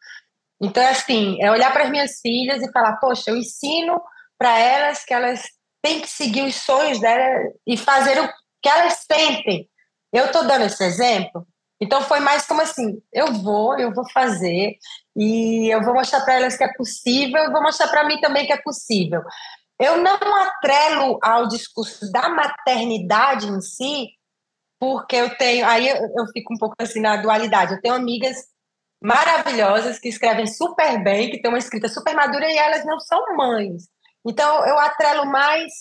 Então, 0.61 0.83
é 0.83 0.91
assim, 0.91 1.37
é 1.43 1.51
olhar 1.51 1.73
para 1.73 1.85
as 1.85 1.91
minhas 1.91 2.21
filhas 2.21 2.63
e 2.63 2.73
falar, 2.73 2.97
poxa, 2.97 3.31
eu 3.31 3.37
ensino 3.37 4.01
para 4.39 4.59
elas 4.59 5.05
que 5.05 5.13
elas 5.13 5.43
têm 5.83 6.01
que 6.01 6.09
seguir 6.09 6.43
os 6.43 6.55
sonhos 6.55 7.01
delas 7.01 7.53
e 7.67 7.77
fazer 7.77 8.19
o 8.19 8.29
que 8.63 8.69
elas 8.69 9.05
sentem. 9.11 9.69
Eu 10.13 10.27
estou 10.27 10.47
dando 10.47 10.65
esse 10.65 10.83
exemplo, 10.83 11.47
então 11.81 12.01
foi 12.03 12.21
mais 12.21 12.47
como 12.47 12.63
assim, 12.63 13.03
eu 13.13 13.35
vou, 13.35 13.79
eu 13.79 13.93
vou 13.93 14.09
fazer 14.11 14.79
e 15.17 15.73
eu 15.73 15.83
vou 15.83 15.95
mostrar 15.95 16.21
para 16.21 16.35
elas 16.35 16.57
que 16.57 16.65
é 16.65 16.73
possível, 16.75 17.51
vou 17.51 17.63
mostrar 17.63 17.89
para 17.89 18.05
mim 18.05 18.21
também 18.21 18.47
que 18.47 18.53
é 18.53 18.61
possível. 18.61 19.23
Eu 19.79 19.99
não 19.99 20.19
atrelo 20.43 21.19
ao 21.23 21.49
discurso 21.49 22.11
da 22.13 22.29
maternidade 22.29 23.47
em 23.47 23.61
si, 23.61 24.09
porque 24.79 25.17
eu 25.17 25.37
tenho. 25.37 25.67
Aí 25.67 25.89
eu, 25.89 25.97
eu 25.97 26.27
fico 26.33 26.53
um 26.53 26.59
pouco 26.59 26.75
assim 26.79 27.01
na 27.01 27.17
dualidade. 27.17 27.75
Eu 27.75 27.81
tenho 27.81 27.95
amigas 27.95 28.37
maravilhosas 29.03 29.99
que 29.99 30.09
escrevem 30.09 30.47
super 30.47 31.03
bem, 31.03 31.31
que 31.31 31.41
têm 31.41 31.51
uma 31.51 31.59
escrita 31.59 31.89
super 31.89 32.15
madura 32.15 32.51
e 32.51 32.57
elas 32.57 32.85
não 32.85 32.99
são 33.01 33.37
mães. 33.37 33.85
Então 34.27 34.67
eu 34.67 34.79
atrelo 34.79 35.27
mais 35.27 35.73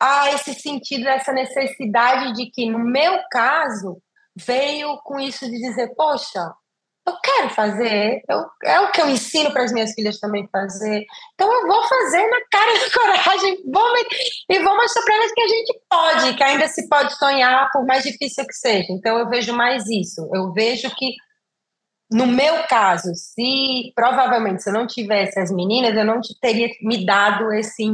a 0.00 0.30
esse 0.32 0.54
sentido, 0.54 1.08
essa 1.08 1.32
necessidade 1.32 2.34
de 2.34 2.50
que, 2.50 2.68
no 2.68 2.80
meu 2.80 3.20
caso, 3.30 4.02
veio 4.34 4.98
com 5.04 5.20
isso 5.20 5.46
de 5.46 5.58
dizer: 5.58 5.94
poxa, 5.94 6.52
eu 7.04 7.14
quero 7.20 7.50
fazer, 7.50 8.22
eu, 8.28 8.44
é 8.64 8.80
o 8.80 8.92
que 8.92 9.00
eu 9.00 9.08
ensino 9.08 9.52
para 9.52 9.64
as 9.64 9.72
minhas 9.72 9.92
filhas 9.92 10.20
também 10.20 10.48
fazer. 10.52 11.04
Então 11.34 11.52
eu 11.52 11.66
vou 11.66 11.82
fazer 11.88 12.24
na 12.28 12.40
cara 12.50 12.72
da 12.78 12.90
coragem 12.94 13.62
vou, 13.72 13.84
e 14.48 14.58
vou 14.60 14.76
mostrar 14.76 15.02
para 15.02 15.14
elas 15.16 15.32
que 15.32 15.40
a 15.40 15.48
gente 15.48 15.80
pode, 15.90 16.34
que 16.34 16.42
ainda 16.42 16.68
se 16.68 16.88
pode 16.88 17.16
sonhar, 17.16 17.70
por 17.72 17.84
mais 17.84 18.04
difícil 18.04 18.46
que 18.46 18.54
seja. 18.54 18.86
Então 18.90 19.18
eu 19.18 19.28
vejo 19.28 19.52
mais 19.52 19.88
isso. 19.88 20.30
Eu 20.32 20.52
vejo 20.52 20.94
que, 20.94 21.14
no 22.12 22.26
meu 22.26 22.62
caso, 22.68 23.12
se 23.16 23.92
provavelmente 23.96 24.62
se 24.62 24.70
eu 24.70 24.74
não 24.74 24.86
tivesse 24.86 25.40
as 25.40 25.50
meninas, 25.50 25.96
eu 25.96 26.04
não 26.04 26.20
teria 26.40 26.68
me 26.82 27.04
dado 27.04 27.52
esse 27.52 27.84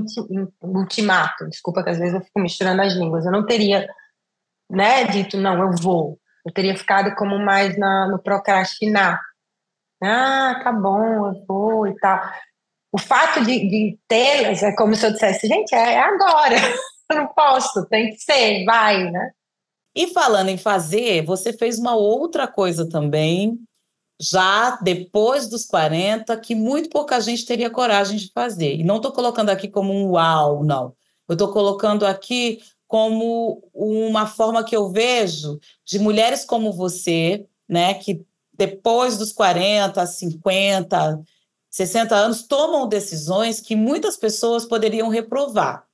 ultimato. 0.61 1.49
Desculpa 1.49 1.83
que 1.83 1.91
às 1.91 1.99
vezes 1.99 2.15
eu 2.15 2.21
fico 2.21 2.41
misturando 2.41 2.83
as 2.83 2.93
línguas. 2.93 3.25
Eu 3.25 3.33
não 3.33 3.47
teria 3.47 3.89
né, 4.71 5.05
dito, 5.05 5.39
não, 5.39 5.63
eu 5.63 5.71
vou 5.81 6.19
eu 6.49 6.53
teria 6.53 6.77
ficado 6.77 7.15
como 7.15 7.39
mais 7.39 7.79
na, 7.79 8.09
no 8.09 8.19
procrastinar. 8.19 9.21
Ah, 10.03 10.61
tá 10.65 10.73
bom, 10.73 11.27
eu 11.27 11.45
vou 11.47 11.87
e 11.87 11.95
tal. 11.97 12.21
O 12.91 12.99
fato 12.99 13.45
de, 13.45 13.69
de 13.69 13.99
tê-las 14.09 14.63
é 14.63 14.75
como 14.75 14.95
se 14.95 15.07
eu 15.07 15.13
dissesse, 15.13 15.47
gente, 15.47 15.75
é 15.75 15.99
agora. 15.99 16.57
Eu 17.11 17.17
não 17.21 17.27
posso, 17.29 17.87
tem 17.87 18.11
que 18.11 18.19
ser, 18.19 18.65
vai, 18.65 19.11
né? 19.11 19.31
E 19.95 20.07
falando 20.07 20.49
em 20.49 20.57
fazer, 20.57 21.23
você 21.25 21.53
fez 21.53 21.79
uma 21.79 21.95
outra 21.95 22.47
coisa 22.47 22.89
também, 22.89 23.59
já 24.21 24.77
depois 24.77 25.49
dos 25.49 25.67
40, 25.67 26.35
que 26.39 26.55
muito 26.55 26.89
pouca 26.89 27.21
gente 27.21 27.45
teria 27.45 27.69
coragem 27.69 28.17
de 28.17 28.31
fazer. 28.33 28.77
E 28.77 28.85
não 28.85 28.97
estou 28.97 29.13
colocando 29.13 29.51
aqui 29.51 29.69
como 29.69 29.93
um 29.93 30.13
uau, 30.13 30.65
não. 30.65 30.95
Eu 31.29 31.35
estou 31.35 31.53
colocando 31.53 32.07
aqui 32.07 32.61
como 32.89 33.63
uma 33.75 34.27
forma 34.27 34.65
que 34.65 34.75
eu 34.75 34.91
vejo 34.91 35.61
de 35.85 35.99
mulheres 35.99 36.45
como 36.45 36.73
você, 36.73 37.47
né, 37.69 37.95
que 37.95 38.25
depois 38.55 39.19
dos 39.19 39.31
40, 39.31 40.05
50, 40.05 41.23
60 41.71 42.15
anos 42.17 42.43
tomam 42.43 42.89
decisões 42.89 43.61
que 43.61 43.77
muitas 43.77 44.17
pessoas 44.17 44.65
poderiam 44.65 45.11
reprovar, 45.11 45.85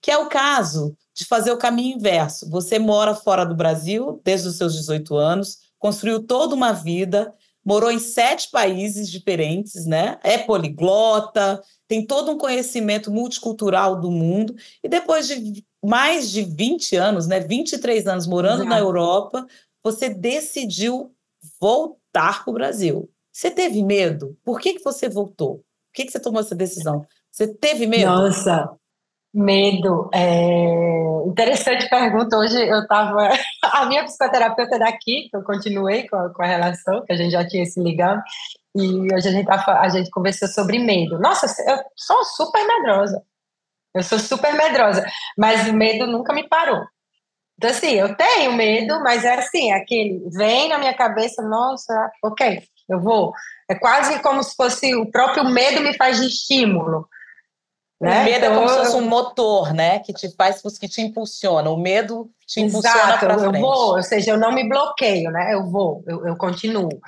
que 0.00 0.10
é 0.10 0.16
o 0.16 0.28
caso 0.28 0.96
de 1.14 1.26
fazer 1.26 1.52
o 1.52 1.58
caminho 1.58 1.96
inverso. 1.96 2.48
Você 2.50 2.78
mora 2.78 3.14
fora 3.14 3.44
do 3.44 3.54
Brasil 3.54 4.20
desde 4.24 4.48
os 4.48 4.56
seus 4.56 4.74
18 4.74 5.14
anos, 5.16 5.58
construiu 5.78 6.22
toda 6.26 6.54
uma 6.54 6.72
vida, 6.72 7.32
morou 7.64 7.90
em 7.90 7.98
sete 7.98 8.50
países 8.50 9.10
diferentes, 9.10 9.84
né? 9.84 10.18
É 10.24 10.38
poliglota, 10.38 11.62
tem 11.86 12.06
todo 12.06 12.30
um 12.30 12.38
conhecimento 12.38 13.10
multicultural 13.10 14.00
do 14.00 14.10
mundo, 14.10 14.56
e 14.82 14.88
depois 14.88 15.28
de 15.28 15.64
mais 15.84 16.30
de 16.30 16.42
20 16.42 16.96
anos, 16.96 17.26
né, 17.26 17.40
23 17.40 18.06
anos 18.06 18.26
morando 18.26 18.62
Exato. 18.62 18.68
na 18.68 18.78
Europa, 18.78 19.46
você 19.82 20.08
decidiu 20.08 21.12
voltar 21.60 22.44
para 22.44 22.50
o 22.50 22.54
Brasil. 22.54 23.10
Você 23.32 23.50
teve 23.50 23.82
medo? 23.82 24.36
Por 24.44 24.60
que, 24.60 24.74
que 24.74 24.84
você 24.84 25.08
voltou? 25.08 25.58
Por 25.58 25.94
que, 25.94 26.06
que 26.06 26.12
você 26.12 26.20
tomou 26.20 26.40
essa 26.40 26.54
decisão? 26.54 27.06
Você 27.30 27.46
teve 27.46 27.86
medo? 27.86 28.10
Nossa, 28.10 28.70
medo. 29.32 30.10
É... 30.12 30.98
Interessante 31.26 31.88
pergunta. 31.88 32.36
Hoje 32.36 32.56
eu 32.68 32.80
estava. 32.80 33.30
A 33.62 33.86
minha 33.86 34.04
psicoterapeuta 34.04 34.76
é 34.76 34.78
daqui, 34.78 35.28
que 35.30 35.36
eu 35.36 35.42
continuei 35.42 36.08
com 36.08 36.16
a, 36.16 36.32
com 36.32 36.42
a 36.42 36.46
relação, 36.46 37.04
que 37.04 37.12
a 37.12 37.16
gente 37.16 37.32
já 37.32 37.46
tinha 37.46 37.64
se 37.66 37.80
ligando, 37.80 38.20
e 38.74 39.14
hoje 39.14 39.28
a 39.28 39.32
gente, 39.32 39.46
tá, 39.46 39.80
a 39.80 39.88
gente 39.88 40.10
conversou 40.10 40.48
sobre 40.48 40.78
medo. 40.78 41.18
Nossa, 41.18 41.46
eu 41.70 41.78
sou 41.96 42.24
super 42.24 42.66
medrosa. 42.66 43.22
Eu 43.98 44.04
sou 44.04 44.18
super 44.18 44.54
medrosa, 44.54 45.04
mas 45.36 45.68
o 45.68 45.72
medo 45.72 46.06
nunca 46.06 46.32
me 46.32 46.48
parou. 46.48 46.84
Então, 47.56 47.70
assim, 47.70 47.94
eu 47.94 48.14
tenho 48.14 48.52
medo, 48.52 49.02
mas 49.02 49.24
é 49.24 49.34
assim, 49.34 49.72
aquele 49.72 50.22
vem 50.30 50.68
na 50.68 50.78
minha 50.78 50.94
cabeça, 50.94 51.42
nossa, 51.42 52.10
ok, 52.22 52.62
eu 52.88 53.00
vou. 53.00 53.32
É 53.68 53.74
quase 53.74 54.20
como 54.20 54.42
se 54.42 54.54
fosse 54.54 54.94
o 54.94 55.10
próprio 55.10 55.44
medo 55.44 55.80
me 55.80 55.96
faz 55.96 56.18
de 56.18 56.26
estímulo. 56.26 57.08
Né? 58.00 58.20
O 58.20 58.24
medo 58.24 58.44
então, 58.44 58.52
é 58.52 58.54
como 58.54 58.68
se 58.68 58.76
fosse 58.76 58.96
um 58.96 59.08
motor, 59.08 59.74
né? 59.74 59.98
Que 59.98 60.12
te 60.12 60.32
faz, 60.36 60.62
que 60.78 60.88
te 60.88 61.02
impulsiona. 61.02 61.68
O 61.68 61.76
medo 61.76 62.30
te 62.46 62.60
impulsiona 62.60 63.18
para 63.18 63.36
frente. 63.38 63.56
Eu 63.56 63.60
vou, 63.60 63.96
ou 63.96 64.02
seja, 64.04 64.30
eu 64.30 64.38
não 64.38 64.52
me 64.52 64.68
bloqueio, 64.68 65.30
né? 65.32 65.52
Eu 65.52 65.68
vou, 65.68 66.04
eu, 66.06 66.28
eu 66.28 66.36
continuo. 66.36 67.00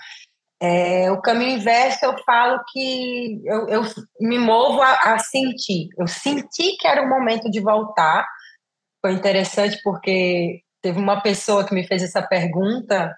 É, 0.62 1.10
o 1.10 1.22
caminho 1.22 1.56
inverso 1.56 2.04
eu 2.04 2.18
falo 2.22 2.62
que 2.70 3.40
eu, 3.44 3.66
eu 3.68 3.82
me 4.20 4.38
movo 4.38 4.82
a, 4.82 5.14
a, 5.14 5.18
sentir. 5.18 5.88
Eu 5.98 6.06
senti 6.06 6.76
que 6.76 6.86
era 6.86 7.02
o 7.02 7.08
momento 7.08 7.50
de 7.50 7.60
voltar. 7.60 8.26
Foi 9.00 9.12
interessante 9.12 9.80
porque 9.82 10.60
teve 10.82 10.98
uma 10.98 11.22
pessoa 11.22 11.64
que 11.64 11.74
me 11.74 11.86
fez 11.86 12.02
essa 12.02 12.20
pergunta 12.20 13.16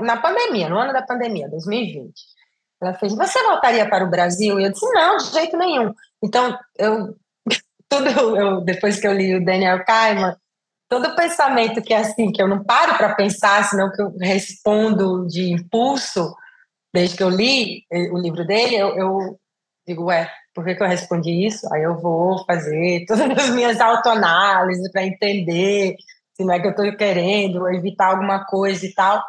na 0.00 0.16
pandemia, 0.16 0.68
no 0.68 0.78
ano 0.78 0.92
da 0.92 1.02
pandemia, 1.02 1.48
2020. 1.48 2.12
Ela 2.82 2.94
fez: 2.94 3.14
Você 3.14 3.40
voltaria 3.44 3.88
para 3.88 4.04
o 4.04 4.10
Brasil? 4.10 4.58
E 4.58 4.64
eu 4.64 4.72
disse: 4.72 4.86
Não, 4.92 5.16
de 5.16 5.30
jeito 5.32 5.56
nenhum. 5.56 5.94
Então, 6.22 6.58
eu, 6.76 7.16
tudo, 7.88 8.08
eu, 8.08 8.60
depois 8.62 9.00
que 9.00 9.06
eu 9.06 9.12
li 9.12 9.36
o 9.36 9.44
Daniel 9.44 9.84
Kahneman, 9.84 10.36
todo 10.92 11.16
pensamento 11.16 11.80
que 11.80 11.94
é 11.94 12.00
assim, 12.00 12.30
que 12.30 12.42
eu 12.42 12.46
não 12.46 12.62
paro 12.62 12.98
para 12.98 13.14
pensar, 13.14 13.64
senão 13.64 13.90
que 13.90 14.02
eu 14.02 14.14
respondo 14.20 15.26
de 15.26 15.50
impulso, 15.50 16.36
desde 16.92 17.16
que 17.16 17.22
eu 17.22 17.30
li 17.30 17.86
o 18.12 18.18
livro 18.18 18.46
dele, 18.46 18.76
eu, 18.76 18.88
eu 18.98 19.40
digo, 19.88 20.04
ué, 20.04 20.30
por 20.54 20.62
que, 20.66 20.74
que 20.74 20.82
eu 20.82 20.86
respondi 20.86 21.46
isso? 21.46 21.66
Aí 21.72 21.82
eu 21.82 21.98
vou 21.98 22.44
fazer 22.44 23.06
todas 23.08 23.38
as 23.38 23.54
minhas 23.54 23.80
autoanálises 23.80 24.92
para 24.92 25.06
entender 25.06 25.96
se 26.34 26.44
não 26.44 26.52
é 26.52 26.60
que 26.60 26.66
eu 26.66 26.72
estou 26.72 26.94
querendo 26.94 27.66
evitar 27.70 28.08
alguma 28.08 28.44
coisa 28.44 28.84
e 28.84 28.92
tal. 28.92 29.24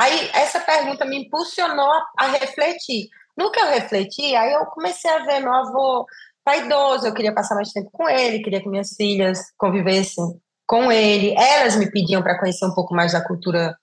Aí 0.00 0.30
essa 0.32 0.60
pergunta 0.60 1.04
me 1.04 1.26
impulsionou 1.26 1.92
a, 2.18 2.26
refletir. 2.28 3.10
No 3.36 3.50
que 3.52 3.60
eu 3.60 3.66
refleti, 3.66 4.34
aí 4.34 4.54
eu 4.54 4.64
comecei 4.64 5.10
a 5.10 5.18
ver 5.26 5.40
meu 5.40 5.52
avô 5.52 6.06
tá 6.42 6.56
idoso, 6.56 7.06
eu 7.06 7.12
queria 7.12 7.34
passar 7.34 7.54
mais 7.54 7.70
tempo 7.70 7.90
com 7.92 8.08
ele, 8.08 8.42
queria 8.42 8.62
que 8.62 8.68
minhas 8.68 8.94
filhas 8.96 9.52
convivessem 9.58 10.40
com 10.66 10.90
ele. 10.90 11.34
Elas 11.36 11.76
me 11.76 11.90
pediam 11.90 12.22
para 12.22 12.38
conhecer 12.38 12.66
um 12.66 12.74
pouco 12.74 12.94
mais 12.94 13.12
da 13.12 13.24
cultura 13.24 13.76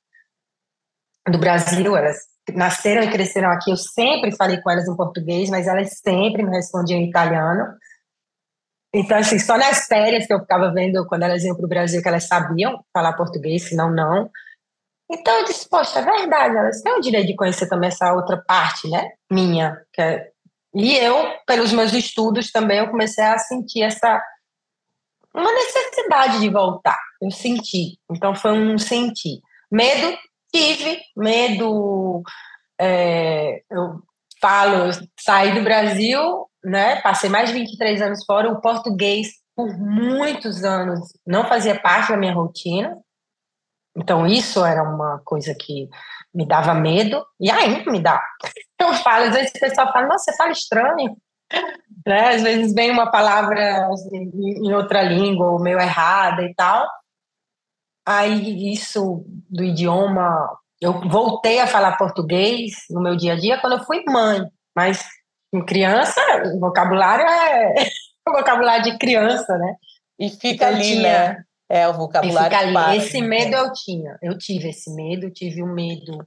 do 1.28 1.38
Brasil. 1.38 1.96
Elas 1.96 2.18
nasceram 2.54 3.04
e 3.04 3.12
cresceram 3.12 3.50
aqui. 3.50 3.72
Eu 3.72 3.78
sempre 3.78 4.36
falei 4.36 4.62
com 4.62 4.70
elas 4.70 4.88
em 4.88 4.96
português, 4.96 5.50
mas 5.50 5.68
elas 5.68 6.00
sempre 6.00 6.44
me 6.44 6.52
respondiam 6.52 7.00
em 7.00 7.10
italiano. 7.10 7.75
Então, 8.96 9.18
assim, 9.18 9.40
só 9.40 9.58
nas 9.58 9.88
férias 9.88 10.28
que 10.28 10.34
eu 10.34 10.40
ficava 10.40 10.72
vendo 10.72 11.06
quando 11.08 11.24
elas 11.24 11.44
iam 11.44 11.56
para 11.56 11.66
o 11.66 11.70
Brasil 11.70 12.02
que 12.02 12.08
elas 12.08 12.28
sabiam 12.28 12.84
falar 12.94 13.13
português, 13.13 13.63
senão 13.63 13.92
não. 13.92 14.30
Então 15.12 15.40
eu 15.40 15.46
disse, 15.46 15.68
poxa, 15.68 16.00
é 16.00 16.04
verdade, 16.04 16.56
elas 16.56 16.82
têm 16.82 16.94
o 16.94 17.02
direito 17.02 17.28
de 17.28 17.36
conhecer 17.36 17.68
também 17.68 17.88
essa 17.88 18.13
outra 18.13 18.38
parte, 18.38 18.88
né, 18.90 19.12
minha. 19.32 19.80
É... 19.98 20.30
E 20.75 20.96
eu, 20.96 21.15
pelos 21.46 21.72
meus 21.72 21.93
estudos 21.93 22.52
também, 22.52 22.80
eu 22.80 22.89
comecei 22.89 23.24
a 23.24 23.38
sentir 23.38 23.84
essa 23.84 24.22
uma 25.34 25.52
necessidade 25.52 26.39
de 26.39 26.50
voltar. 26.50 27.00
Eu 27.22 27.32
senti. 27.32 27.98
Então 28.12 28.36
foi 28.36 28.52
um 28.52 28.78
sentir. 28.78 29.41
Medo, 29.72 30.17
tive. 30.54 31.00
Medo, 31.17 32.22
é, 32.80 33.63
eu 33.69 34.02
falo, 34.39 34.91
saí 35.19 35.54
do 35.54 35.63
Brasil, 35.63 36.48
né? 36.63 37.02
Passei 37.02 37.30
mais 37.30 37.50
de 37.50 37.56
23 37.56 38.02
anos 38.02 38.26
fora. 38.26 38.52
O 38.52 38.62
português, 38.62 39.30
por 39.56 39.76
muitos 39.78 40.63
anos, 40.63 41.00
não 41.26 41.48
fazia 41.48 41.80
parte 41.80 42.12
da 42.12 42.17
minha 42.17 42.34
rotina. 42.34 42.98
Então 43.96 44.26
isso 44.26 44.63
era 44.65 44.84
uma 44.84 45.22
coisa 45.24 45.56
que 45.56 45.89
me 46.34 46.48
dava 46.48 46.74
medo. 46.74 47.26
E 47.39 47.50
ainda 47.50 47.89
me 47.91 48.02
dá. 48.02 48.22
Eu 48.80 48.93
falo, 48.96 49.26
às 49.26 49.34
vezes 49.34 49.52
o 49.56 49.60
pessoal 49.60 49.93
fala, 49.93 50.08
nossa, 50.08 50.26
você 50.26 50.38
fala 50.38 50.52
estranho. 50.52 51.15
Né? 52.06 52.36
Às 52.36 52.42
vezes 52.42 52.74
vem 52.74 52.92
uma 52.92 53.10
palavra 53.10 53.88
assim, 53.88 54.30
em 54.36 54.74
outra 54.74 55.02
língua, 55.02 55.52
ou 55.52 55.62
meio 55.62 55.80
errada 55.80 56.42
e 56.42 56.54
tal. 56.54 56.86
Aí 58.06 58.74
isso 58.74 59.26
do 59.50 59.63
idioma, 59.63 60.50
eu 60.82 61.00
voltei 61.08 61.62
a 61.62 61.68
falar 61.68 61.96
português 61.96 62.74
no 62.89 63.02
meu 63.02 63.16
dia 63.16 63.34
a 63.34 63.39
dia 63.39 63.58
quando 63.58 63.78
eu 63.78 63.86
fui 63.86 64.04
mãe, 64.06 64.42
mas 64.76 65.02
em 65.54 65.63
criança, 65.63 66.20
o 66.54 66.60
vocabulário 66.60 67.26
é 67.26 67.74
o 68.28 68.34
vocabulário 68.34 68.84
de 68.84 68.98
criança, 68.98 69.58
né? 69.58 69.76
E 70.20 70.30
fica 70.30 70.66
então, 70.66 70.68
ali, 70.68 70.84
tinha, 70.84 71.02
né? 71.02 71.44
É 71.70 71.88
o 71.88 71.94
vocabulário. 71.94 72.58
Fica 72.58 72.82
ali. 72.82 72.98
Esse 72.98 73.22
medo 73.22 73.56
eu 73.56 73.72
tinha, 73.72 74.18
eu 74.22 74.38
tive 74.38 74.70
esse 74.70 74.94
medo, 74.94 75.32
tive 75.32 75.63
um 75.63 75.74
medo 75.74 76.18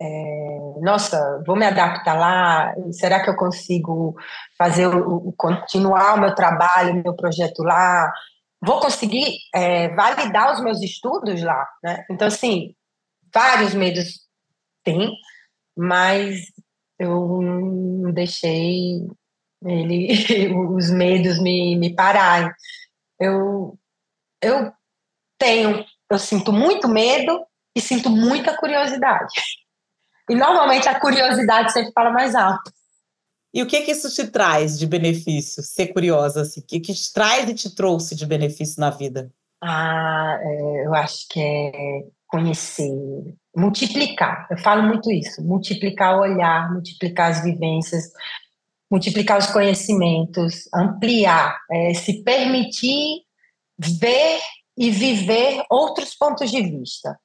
é, 0.00 0.58
nossa, 0.80 1.42
vou 1.46 1.56
me 1.56 1.66
adaptar 1.66 2.14
lá? 2.14 2.74
Será 2.92 3.22
que 3.22 3.30
eu 3.30 3.36
consigo 3.36 4.16
fazer 4.58 4.86
o, 4.86 5.32
continuar 5.36 6.14
o 6.14 6.20
meu 6.20 6.34
trabalho, 6.34 6.92
o 6.92 7.02
meu 7.02 7.14
projeto 7.14 7.62
lá? 7.62 8.12
Vou 8.60 8.80
conseguir 8.80 9.38
é, 9.54 9.88
validar 9.94 10.54
os 10.54 10.60
meus 10.62 10.82
estudos 10.82 11.42
lá, 11.42 11.66
né? 11.82 12.04
Então, 12.10 12.28
assim, 12.28 12.74
vários 13.32 13.74
medos 13.74 14.20
tem, 14.84 15.12
mas 15.76 16.46
eu 16.98 17.42
não 17.42 18.12
deixei 18.12 19.06
ele, 19.64 20.54
os 20.74 20.90
medos 20.90 21.38
me, 21.40 21.76
me 21.76 21.94
pararem. 21.94 22.50
Eu, 23.18 23.78
eu 24.42 24.72
tenho, 25.38 25.84
eu 26.10 26.18
sinto 26.18 26.52
muito 26.52 26.88
medo 26.88 27.44
e 27.74 27.80
sinto 27.80 28.08
muita 28.08 28.56
curiosidade. 28.56 29.32
E 30.28 30.34
normalmente 30.34 30.88
a 30.88 30.98
curiosidade 30.98 31.72
sempre 31.72 31.92
fala 31.92 32.10
mais 32.10 32.34
alto. 32.34 32.72
E 33.54 33.62
o 33.62 33.66
que 33.66 33.80
que 33.82 33.92
isso 33.92 34.12
te 34.14 34.26
traz 34.26 34.78
de 34.78 34.86
benefício, 34.86 35.62
ser 35.62 35.88
curiosa? 35.88 36.42
Assim? 36.42 36.60
O 36.60 36.64
que, 36.64 36.80
que 36.80 36.92
te 36.92 37.12
traz 37.12 37.48
e 37.48 37.54
te 37.54 37.74
trouxe 37.74 38.14
de 38.14 38.26
benefício 38.26 38.80
na 38.80 38.90
vida? 38.90 39.30
Ah, 39.62 40.38
é, 40.42 40.86
eu 40.86 40.94
acho 40.94 41.26
que 41.30 41.40
é 41.40 42.04
conhecer, 42.26 42.92
multiplicar. 43.56 44.46
Eu 44.50 44.58
falo 44.58 44.82
muito 44.82 45.10
isso, 45.10 45.42
multiplicar 45.42 46.16
o 46.16 46.20
olhar, 46.20 46.70
multiplicar 46.72 47.30
as 47.30 47.42
vivências, 47.42 48.10
multiplicar 48.90 49.38
os 49.38 49.46
conhecimentos, 49.46 50.68
ampliar, 50.74 51.58
é, 51.70 51.94
se 51.94 52.22
permitir 52.22 53.22
ver 53.78 54.40
e 54.76 54.90
viver 54.90 55.64
outros 55.70 56.14
pontos 56.14 56.50
de 56.50 56.60
vista 56.62 57.18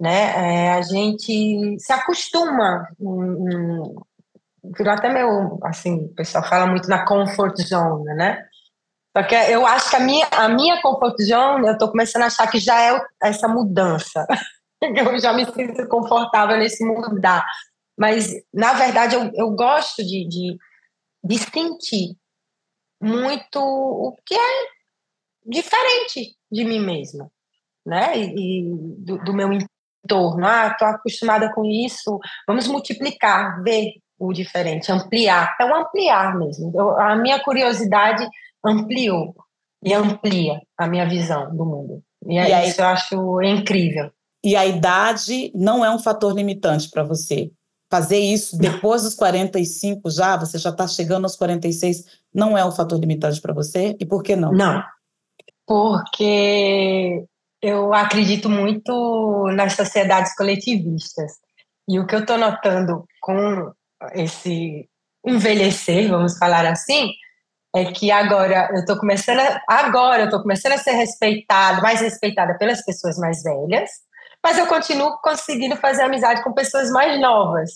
né? 0.00 0.66
É, 0.66 0.72
a 0.72 0.82
gente 0.82 1.76
se 1.78 1.92
acostuma, 1.92 2.88
um, 2.98 3.94
um, 4.64 4.88
até 4.88 5.12
meu, 5.12 5.58
assim, 5.62 6.06
o 6.06 6.14
pessoal 6.14 6.42
fala 6.42 6.66
muito 6.66 6.88
na 6.88 7.04
comfort 7.04 7.56
zone, 7.60 8.14
né? 8.14 8.42
Só 9.16 9.22
que 9.24 9.34
eu 9.34 9.66
acho 9.66 9.90
que 9.90 9.96
a 9.96 10.00
minha, 10.00 10.26
a 10.30 10.48
minha 10.48 10.80
comfort 10.80 11.20
zone, 11.20 11.66
eu 11.66 11.74
estou 11.74 11.90
começando 11.90 12.22
a 12.22 12.26
achar 12.26 12.50
que 12.50 12.58
já 12.58 12.80
é 12.80 13.00
essa 13.22 13.46
mudança. 13.46 14.26
eu 14.80 15.18
já 15.18 15.32
me 15.32 15.44
sinto 15.44 15.86
confortável 15.88 16.56
nesse 16.56 16.84
mudar. 16.84 17.44
Mas, 17.98 18.32
na 18.54 18.72
verdade, 18.72 19.14
eu, 19.14 19.30
eu 19.34 19.50
gosto 19.50 20.02
de, 20.02 20.26
de, 20.26 20.56
de 21.22 21.38
sentir 21.38 22.16
muito 23.02 23.58
o 23.58 24.16
que 24.24 24.34
é 24.34 24.66
diferente 25.44 26.36
de 26.50 26.64
mim 26.64 26.80
mesma, 26.80 27.30
né? 27.84 28.16
E, 28.16 28.60
e 28.60 28.62
do, 28.98 29.18
do, 29.18 29.34
meu 29.34 29.48
torno. 30.10 30.44
Ah, 30.44 30.66
estou 30.66 30.88
acostumada 30.88 31.52
com 31.54 31.64
isso, 31.64 32.18
vamos 32.46 32.66
multiplicar, 32.66 33.62
ver 33.62 33.92
o 34.18 34.32
diferente, 34.32 34.90
ampliar. 34.90 35.56
Um 35.62 35.74
ampliar 35.76 36.36
mesmo. 36.36 36.72
Eu, 36.74 36.98
a 36.98 37.14
minha 37.14 37.38
curiosidade 37.40 38.28
ampliou 38.62 39.34
e 39.82 39.94
amplia 39.94 40.60
a 40.76 40.86
minha 40.86 41.08
visão 41.08 41.56
do 41.56 41.64
mundo. 41.64 42.02
E, 42.26 42.36
é 42.36 42.48
e 42.48 42.52
aí, 42.52 42.68
isso 42.68 42.80
eu 42.80 42.86
acho 42.86 43.42
incrível. 43.42 44.10
E 44.44 44.56
a 44.56 44.66
idade 44.66 45.52
não 45.54 45.84
é 45.84 45.90
um 45.90 45.98
fator 45.98 46.34
limitante 46.34 46.90
para 46.90 47.04
você. 47.04 47.50
Fazer 47.90 48.18
isso 48.18 48.58
depois 48.58 49.02
dos 49.02 49.14
45 49.14 50.10
já, 50.10 50.36
você 50.36 50.58
já 50.58 50.70
está 50.70 50.86
chegando 50.86 51.24
aos 51.24 51.36
46, 51.36 52.04
não 52.32 52.56
é 52.56 52.64
um 52.64 52.70
fator 52.70 52.98
limitante 53.00 53.40
para 53.40 53.54
você? 53.54 53.96
E 53.98 54.04
por 54.04 54.22
que 54.22 54.36
não? 54.36 54.52
Não. 54.52 54.82
Porque 55.66 57.24
eu 57.62 57.92
acredito 57.92 58.48
muito 58.48 59.46
nas 59.54 59.74
sociedades 59.74 60.34
coletivistas. 60.34 61.32
E 61.88 61.98
o 61.98 62.06
que 62.06 62.14
eu 62.14 62.20
estou 62.20 62.38
notando 62.38 63.04
com 63.20 63.72
esse 64.14 64.88
envelhecer, 65.26 66.08
vamos 66.08 66.38
falar 66.38 66.66
assim, 66.66 67.10
é 67.74 67.92
que 67.92 68.10
agora 68.10 68.68
eu 68.72 68.80
estou 68.80 68.98
começando 68.98 69.40
a, 69.40 69.62
agora 69.68 70.22
eu 70.22 70.24
estou 70.24 70.40
começando 70.42 70.72
a 70.72 70.78
ser 70.78 70.92
respeitada, 70.92 71.80
mais 71.82 72.00
respeitada 72.00 72.56
pelas 72.58 72.84
pessoas 72.84 73.16
mais 73.18 73.42
velhas, 73.42 73.90
mas 74.42 74.58
eu 74.58 74.66
continuo 74.66 75.18
conseguindo 75.22 75.76
fazer 75.76 76.02
amizade 76.02 76.42
com 76.42 76.52
pessoas 76.52 76.90
mais 76.90 77.20
novas. 77.20 77.70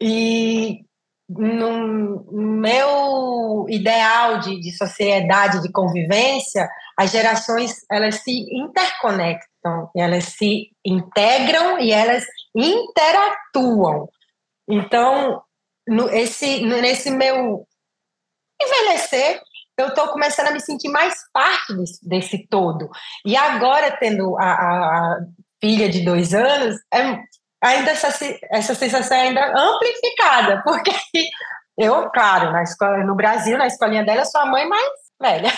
E 0.00 0.80
no 1.28 2.24
meu 2.32 3.66
ideal 3.68 4.38
de, 4.40 4.58
de 4.60 4.76
sociedade, 4.76 5.62
de 5.62 5.70
convivência, 5.70 6.68
as 7.00 7.12
gerações 7.12 7.76
elas 7.90 8.16
se 8.16 8.46
interconectam, 8.54 9.90
elas 9.96 10.24
se 10.24 10.68
integram 10.84 11.78
e 11.78 11.92
elas 11.92 12.26
interatuam. 12.54 14.06
Então, 14.68 15.42
no, 15.88 16.10
esse, 16.10 16.60
nesse 16.60 17.10
meu 17.10 17.66
envelhecer, 18.62 19.40
eu 19.78 19.88
estou 19.88 20.08
começando 20.08 20.48
a 20.48 20.50
me 20.50 20.60
sentir 20.60 20.90
mais 20.90 21.14
parte 21.32 21.74
desse, 21.74 22.06
desse 22.06 22.46
todo. 22.48 22.90
E 23.24 23.34
agora, 23.34 23.96
tendo 23.96 24.36
a, 24.36 24.44
a, 24.44 24.96
a 25.14 25.18
filha 25.58 25.88
de 25.88 26.04
dois 26.04 26.34
anos, 26.34 26.76
é, 26.92 27.18
ainda 27.64 27.92
essa, 27.92 28.08
essa 28.50 28.74
sensação 28.74 29.16
é 29.16 29.20
ainda 29.22 29.54
amplificada, 29.58 30.62
porque 30.62 30.90
eu, 31.78 32.10
claro, 32.10 32.52
na 32.52 32.62
escola, 32.62 32.98
no 33.04 33.14
Brasil, 33.14 33.56
na 33.56 33.68
escolinha 33.68 34.04
dela, 34.04 34.26
sou 34.26 34.42
a 34.42 34.46
mãe 34.46 34.68
mais 34.68 34.90
velha. 35.18 35.50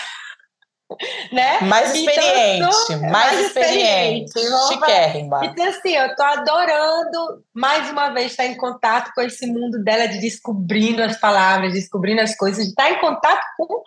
né? 1.31 1.59
Mais 1.61 1.95
então, 1.95 2.13
experiente, 2.13 2.75
então, 2.85 3.01
mais, 3.01 3.11
mais, 3.11 3.39
experiente, 3.47 4.39
chiquérrima. 4.67 5.45
Então, 5.45 5.65
assim, 5.65 5.95
eu 5.95 6.15
tô 6.15 6.23
adorando, 6.23 7.43
mais 7.53 7.89
uma 7.89 8.09
vez, 8.09 8.31
estar 8.31 8.45
em 8.45 8.57
contato 8.57 9.11
com 9.13 9.21
esse 9.21 9.45
mundo 9.47 9.83
dela, 9.83 10.07
de 10.07 10.19
descobrindo 10.19 11.01
as 11.03 11.19
palavras, 11.19 11.73
descobrindo 11.73 12.21
as 12.21 12.35
coisas, 12.35 12.63
de 12.63 12.69
estar 12.69 12.91
em 12.91 12.99
contato 12.99 13.43
com 13.57 13.83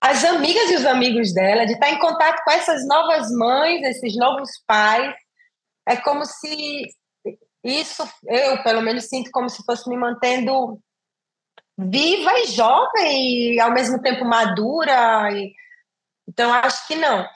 as 0.00 0.22
amigas 0.24 0.70
e 0.70 0.76
os 0.76 0.84
amigos 0.84 1.32
dela, 1.32 1.64
de 1.64 1.72
estar 1.72 1.90
em 1.90 1.98
contato 1.98 2.42
com 2.44 2.50
essas 2.50 2.86
novas 2.86 3.30
mães, 3.30 3.82
esses 3.82 4.16
novos 4.16 4.50
pais. 4.66 5.14
É 5.88 5.96
como 5.96 6.24
se 6.26 6.86
isso, 7.64 8.06
eu 8.26 8.62
pelo 8.62 8.82
menos 8.82 9.08
sinto 9.08 9.30
como 9.30 9.48
se 9.48 9.64
fosse 9.64 9.88
me 9.88 9.96
mantendo 9.96 10.78
viva 11.78 12.38
e 12.40 12.46
jovem 12.48 13.54
e 13.54 13.60
ao 13.60 13.72
mesmo 13.72 14.00
tempo 14.00 14.24
madura. 14.24 15.32
E, 15.32 15.52
então, 16.28 16.52
acho 16.52 16.86
que 16.86 16.94
não. 16.94 17.26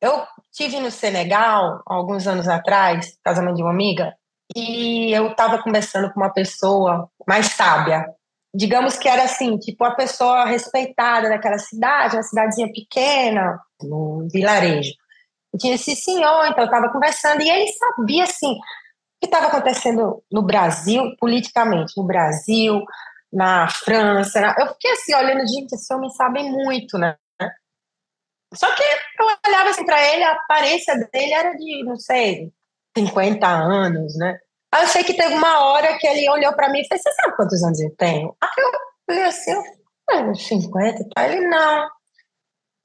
Eu 0.00 0.24
tive 0.52 0.78
no 0.80 0.90
Senegal, 0.90 1.82
alguns 1.86 2.26
anos 2.26 2.46
atrás, 2.48 3.16
casamento 3.24 3.56
de 3.56 3.62
uma 3.62 3.70
amiga, 3.70 4.14
e 4.54 5.12
eu 5.12 5.28
estava 5.28 5.62
conversando 5.62 6.12
com 6.12 6.20
uma 6.20 6.32
pessoa 6.32 7.08
mais 7.26 7.46
sábia. 7.46 8.06
Digamos 8.54 8.96
que 8.96 9.08
era 9.08 9.24
assim, 9.24 9.58
tipo 9.58 9.84
a 9.84 9.94
pessoa 9.94 10.44
respeitada 10.46 11.28
daquela 11.28 11.58
cidade, 11.58 12.16
uma 12.16 12.22
cidadezinha 12.22 12.72
pequena, 12.72 13.60
no 13.82 14.28
vilarejo. 14.32 14.92
E 15.54 15.58
tinha 15.58 15.74
esse 15.74 15.96
senhor, 15.96 16.46
então 16.46 16.64
eu 16.64 16.66
estava 16.66 16.90
conversando, 16.90 17.42
e 17.42 17.50
ele 17.50 17.70
sabia, 17.72 18.24
assim, 18.24 18.52
o 18.52 18.60
que 19.20 19.26
estava 19.26 19.46
acontecendo 19.46 20.22
no 20.30 20.42
Brasil, 20.42 21.14
politicamente, 21.18 21.94
no 21.96 22.04
Brasil, 22.04 22.82
na 23.32 23.68
França. 23.68 24.40
Na... 24.40 24.54
Eu 24.58 24.68
fiquei 24.68 24.92
assim, 24.92 25.14
olhando, 25.14 25.46
gente, 25.46 25.72
esse 25.74 25.92
homem 25.92 26.10
sabe 26.10 26.42
muito, 26.42 26.98
né? 26.98 27.16
Só 28.54 28.72
que 28.74 28.82
eu 28.82 29.26
olhava 29.46 29.70
assim 29.70 29.84
para 29.84 30.02
ele, 30.12 30.22
a 30.22 30.32
aparência 30.32 30.94
dele 31.12 31.32
era 31.32 31.52
de, 31.54 31.84
não 31.84 31.96
sei, 31.96 32.52
50 32.96 33.46
anos, 33.46 34.16
né? 34.16 34.38
Aí 34.72 34.82
eu 34.82 34.88
sei 34.88 35.04
que 35.04 35.14
teve 35.14 35.34
uma 35.34 35.60
hora 35.64 35.96
que 35.98 36.06
ele 36.06 36.28
olhou 36.30 36.52
para 36.52 36.68
mim 36.70 36.80
e 36.80 36.88
falou: 36.88 37.02
Você 37.02 37.12
sabe 37.12 37.36
quantos 37.36 37.62
anos 37.62 37.80
eu 37.80 37.94
tenho? 37.96 38.36
Aí 38.42 38.50
eu 38.58 38.70
falei 39.06 39.24
assim: 39.24 39.54
uns 40.24 40.46
50 40.46 41.02
e 41.02 41.08
tal. 41.08 41.24
Ele 41.24 41.46
não. 41.46 41.88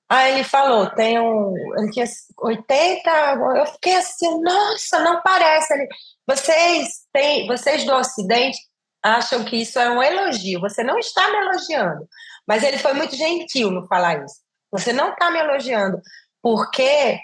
Aí 0.10 0.34
ele 0.34 0.43
falou: 0.43 0.89
Tenho. 0.91 1.54
Ele 1.78 1.91
tinha 1.91 2.06
80. 2.39 3.10
Eu 3.58 3.65
fiquei 3.67 3.95
assim: 3.95 4.41
Nossa, 4.41 5.00
não 5.00 5.21
parece. 5.21 5.74
Ele, 5.74 5.88
vocês, 6.28 6.88
têm, 7.12 7.47
vocês 7.47 7.84
do 7.84 7.93
Ocidente 7.93 8.58
acham 9.04 9.43
que 9.43 9.58
isso 9.58 9.80
é 9.80 9.89
um 9.89 10.02
elogio. 10.02 10.62
Você 10.62 10.84
não 10.84 10.97
está 11.00 11.30
me 11.30 11.38
elogiando. 11.38 12.08
Mas 12.47 12.63
ele 12.63 12.78
foi 12.78 12.93
muito 12.93 13.15
gentil 13.15 13.71
no 13.71 13.88
falar 13.88 14.24
isso. 14.24 14.36
Você 14.72 14.94
não 14.94 15.12
está 15.12 15.30
me 15.30 15.40
elogiando, 15.40 16.02
porque 16.42 17.20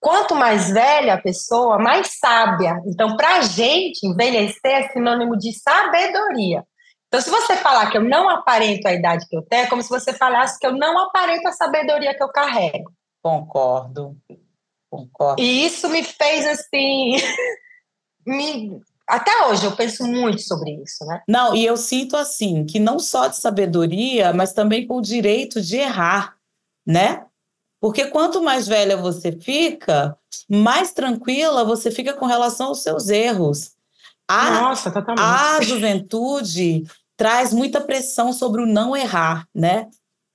quanto 0.00 0.34
mais 0.34 0.70
velha 0.70 1.14
a 1.14 1.20
pessoa, 1.20 1.78
mais 1.78 2.18
sábia. 2.18 2.80
Então, 2.86 3.16
para 3.16 3.36
a 3.36 3.40
gente, 3.42 4.06
envelhecer 4.06 4.72
é 4.72 4.88
sinônimo 4.88 5.36
de 5.36 5.52
sabedoria. 5.52 6.64
Então, 7.08 7.20
se 7.20 7.28
você 7.28 7.56
falar 7.56 7.90
que 7.90 7.98
eu 7.98 8.04
não 8.04 8.28
aparento 8.28 8.86
a 8.86 8.94
idade 8.94 9.26
que 9.28 9.36
eu 9.36 9.42
tenho, 9.42 9.64
é 9.64 9.66
como 9.66 9.82
se 9.82 9.88
você 9.88 10.12
falasse 10.12 10.58
que 10.58 10.66
eu 10.66 10.72
não 10.72 10.98
aparento 10.98 11.46
a 11.46 11.52
sabedoria 11.52 12.16
que 12.16 12.22
eu 12.22 12.28
carrego. 12.28 12.92
Concordo. 13.22 14.16
Concordo. 14.88 15.42
E 15.42 15.66
isso 15.66 15.88
me 15.88 16.02
fez 16.02 16.46
assim. 16.46 17.16
me... 18.24 18.80
Até 19.06 19.46
hoje 19.46 19.66
eu 19.66 19.74
penso 19.74 20.06
muito 20.06 20.40
sobre 20.40 20.70
isso, 20.84 21.04
né? 21.04 21.20
Não, 21.26 21.52
e 21.52 21.66
eu 21.66 21.76
sinto 21.76 22.16
assim, 22.16 22.64
que 22.64 22.78
não 22.78 23.00
só 23.00 23.26
de 23.26 23.36
sabedoria, 23.36 24.32
mas 24.32 24.52
também 24.52 24.86
com 24.86 24.98
o 24.98 25.02
direito 25.02 25.60
de 25.60 25.78
errar 25.78 26.36
né? 26.90 27.24
Porque 27.80 28.06
quanto 28.06 28.42
mais 28.42 28.66
velha 28.66 28.96
você 28.96 29.32
fica, 29.32 30.16
mais 30.48 30.92
tranquila 30.92 31.64
você 31.64 31.90
fica 31.90 32.12
com 32.12 32.26
relação 32.26 32.68
aos 32.68 32.82
seus 32.82 33.08
erros. 33.08 33.72
A, 34.28 34.60
Nossa, 34.60 34.90
totalmente. 34.90 35.24
A 35.24 35.62
juventude 35.62 36.84
traz 37.16 37.52
muita 37.52 37.80
pressão 37.80 38.32
sobre 38.32 38.60
o 38.60 38.66
não 38.66 38.96
errar, 38.96 39.48
né? 39.54 39.88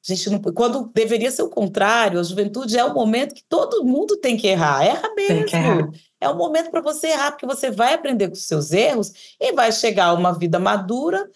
A 0.08 0.14
gente 0.14 0.30
não, 0.30 0.40
quando 0.40 0.92
deveria 0.94 1.32
ser 1.32 1.42
o 1.42 1.50
contrário, 1.50 2.20
a 2.20 2.24
juventude 2.24 2.78
é 2.78 2.86
o 2.86 2.94
momento 2.94 3.34
que 3.34 3.44
todo 3.50 3.84
mundo 3.84 4.18
tem 4.18 4.38
que 4.38 4.48
errar. 4.48 4.84
Erra 4.84 5.14
mesmo. 5.16 5.46
Errar. 5.52 5.90
É 6.22 6.30
o 6.30 6.38
momento 6.38 6.72
para 6.72 6.82
você 6.82 7.08
errar, 7.08 7.32
porque 7.32 7.46
você 7.46 7.72
vai 7.72 7.94
aprender 7.94 8.28
com 8.28 8.34
os 8.34 8.46
seus 8.46 8.72
erros 8.72 9.36
e 9.40 9.52
vai 9.54 9.72
chegar 9.72 10.08
a 10.08 10.14
uma 10.14 10.32
vida 10.32 10.60
madura, 10.60 11.28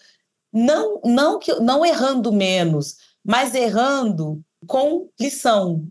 não, 0.52 1.00
não, 1.04 1.38
que, 1.38 1.52
não 1.60 1.84
errando 1.84 2.32
menos, 2.32 2.96
mas 3.24 3.54
errando 3.54 4.40
com 4.66 5.08
lição. 5.18 5.86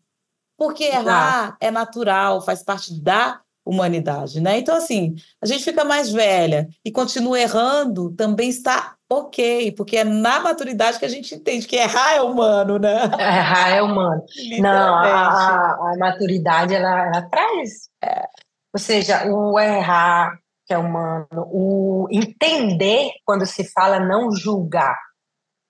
Porque 0.58 0.84
errar 0.84 1.56
é 1.62 1.72
natural, 1.72 2.42
faz 2.42 2.64
parte 2.64 3.02
da 3.02 3.40
humanidade, 3.66 4.42
né? 4.42 4.58
Então, 4.58 4.76
assim, 4.76 5.16
a 5.42 5.46
gente 5.46 5.64
fica 5.64 5.84
mais 5.86 6.12
velha 6.12 6.68
e 6.84 6.92
continua 6.92 7.40
errando, 7.40 8.12
também 8.16 8.50
está 8.50 8.96
ok, 9.10 9.72
porque 9.74 9.98
é 9.98 10.04
na 10.04 10.40
maturidade 10.40 11.00
que 11.00 11.06
a 11.06 11.10
gente 11.10 11.36
entende 11.36 11.68
que 11.68 11.76
errar 11.76 12.16
é 12.16 12.22
humano, 12.22 12.78
né? 12.80 13.04
Errar 13.18 13.70
é 13.70 13.82
humano. 13.82 14.24
Não, 14.60 14.96
a, 14.96 15.94
a, 15.94 15.96
maturidade, 15.98 16.74
ela, 16.74 17.08
ela 17.08 17.22
traz... 17.24 17.90
É, 18.04 18.26
ou 18.74 18.80
seja, 18.80 19.26
o 19.26 19.60
errar, 19.60 20.38
que 20.66 20.74
é 20.74 20.78
humano, 20.78 21.28
o 21.52 22.08
entender 22.12 23.12
quando 23.26 23.46
se 23.46 23.64
fala 23.72 24.00
não 24.00 24.32
julgar, 24.32 24.96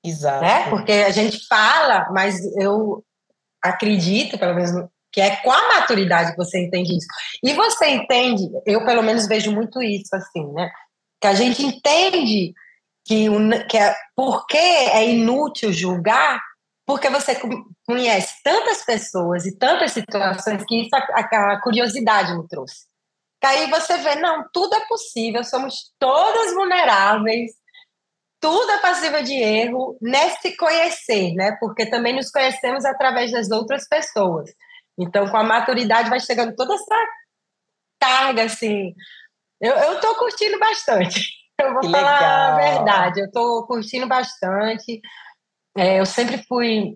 Exato. 0.04 0.42
Né? 0.42 0.70
Porque 0.70 0.92
a 0.92 1.12
gente 1.12 1.46
fala, 1.48 2.10
mas 2.12 2.40
eu 2.58 3.04
acredito, 3.62 4.38
pelo 4.38 4.56
menos, 4.56 4.72
que 5.12 5.22
é 5.22 5.38
com 5.38 5.52
a 5.52 5.80
maturidade 5.80 6.32
que 6.32 6.38
você 6.38 6.66
entende 6.66 6.98
isso. 6.98 7.08
E 7.44 7.54
você 7.54 7.88
entende, 7.90 8.44
eu 8.66 8.86
pelo 8.86 9.02
menos 9.02 9.28
vejo 9.28 9.52
muito 9.52 9.82
isso 9.82 10.16
assim, 10.16 10.46
né? 10.54 10.72
Que 11.20 11.28
a 11.28 11.34
gente 11.34 11.64
entende 11.66 12.54
que, 13.06 13.28
que 13.70 13.78
é, 13.78 13.96
porque 14.16 14.58
é 14.58 15.10
inútil 15.10 15.74
julgar, 15.74 16.40
porque 16.86 17.10
você 17.10 17.38
conhece 17.86 18.42
tantas 18.44 18.86
pessoas 18.86 19.46
e 19.46 19.58
tantas 19.58 19.92
situações 19.92 20.64
que 20.66 20.82
isso 20.82 20.96
a, 20.96 21.54
a 21.54 21.62
curiosidade 21.62 22.38
me 22.38 22.48
trouxe. 22.48 22.88
Que 23.42 23.48
aí 23.48 23.70
você 23.70 23.98
vê, 23.98 24.16
não, 24.16 24.46
tudo 24.54 24.76
é 24.76 24.86
possível, 24.88 25.44
somos 25.44 25.92
todas 25.98 26.54
vulneráveis, 26.54 27.52
tudo 28.40 28.72
é 28.72 28.80
passível 28.80 29.22
de 29.24 29.34
erro 29.34 29.98
nesse 30.02 30.56
conhecer, 30.56 31.34
né? 31.34 31.58
Porque 31.60 31.86
também 31.86 32.16
nos 32.16 32.32
conhecemos 32.32 32.86
através 32.86 33.32
das 33.32 33.52
outras 33.52 33.88
pessoas. 33.88 34.50
Então, 34.98 35.30
com 35.30 35.38
a 35.38 35.44
maturidade 35.44 36.10
vai 36.10 36.20
chegando 36.20 36.56
toda 36.56 36.74
essa 36.74 36.96
carga, 38.00 38.44
assim. 38.44 38.94
Eu, 39.60 39.74
eu 39.74 40.00
tô 40.00 40.16
curtindo 40.16 40.58
bastante. 40.60 41.22
Eu 41.62 41.74
vou 41.74 41.82
que 41.82 41.92
falar 41.92 42.14
legal. 42.14 42.52
a 42.52 42.56
verdade. 42.56 43.20
Eu 43.20 43.32
tô 43.32 43.68
curtindo 43.68 44.08
bastante. 44.08 45.02
É, 45.78 46.00
eu 46.00 46.06
sempre 46.06 46.42
fui 46.48 46.96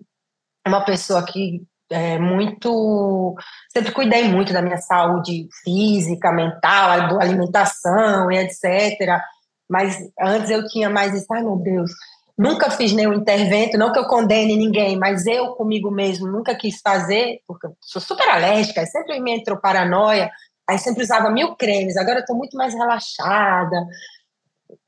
uma 0.66 0.82
pessoa 0.82 1.22
que 1.22 1.62
é, 1.90 2.18
muito. 2.18 3.36
Sempre 3.70 3.92
cuidei 3.92 4.24
muito 4.24 4.54
da 4.54 4.62
minha 4.62 4.78
saúde 4.78 5.46
física, 5.62 6.32
mental, 6.32 7.20
alimentação 7.20 8.32
e 8.32 8.38
etc. 8.38 9.20
Mas 9.68 9.98
antes 10.20 10.50
eu 10.50 10.66
tinha 10.68 10.90
mais 10.90 11.14
isso, 11.14 11.26
ai 11.32 11.42
meu 11.42 11.56
Deus, 11.56 11.90
nunca 12.36 12.70
fiz 12.70 12.92
nenhum 12.92 13.14
intervento, 13.14 13.78
não 13.78 13.92
que 13.92 13.98
eu 13.98 14.06
condene 14.06 14.56
ninguém, 14.56 14.98
mas 14.98 15.26
eu 15.26 15.54
comigo 15.54 15.90
mesmo 15.90 16.26
nunca 16.26 16.54
quis 16.54 16.80
fazer, 16.80 17.40
porque 17.46 17.66
eu 17.66 17.76
sou 17.80 18.02
super 18.02 18.28
alérgica, 18.28 18.84
sempre 18.86 19.20
me 19.20 19.32
entrou 19.32 19.58
paranoia, 19.58 20.30
aí 20.68 20.78
sempre 20.78 21.02
usava 21.02 21.30
mil 21.30 21.54
cremes, 21.56 21.96
agora 21.96 22.18
eu 22.18 22.20
estou 22.20 22.36
muito 22.36 22.56
mais 22.56 22.74
relaxada, 22.74 23.86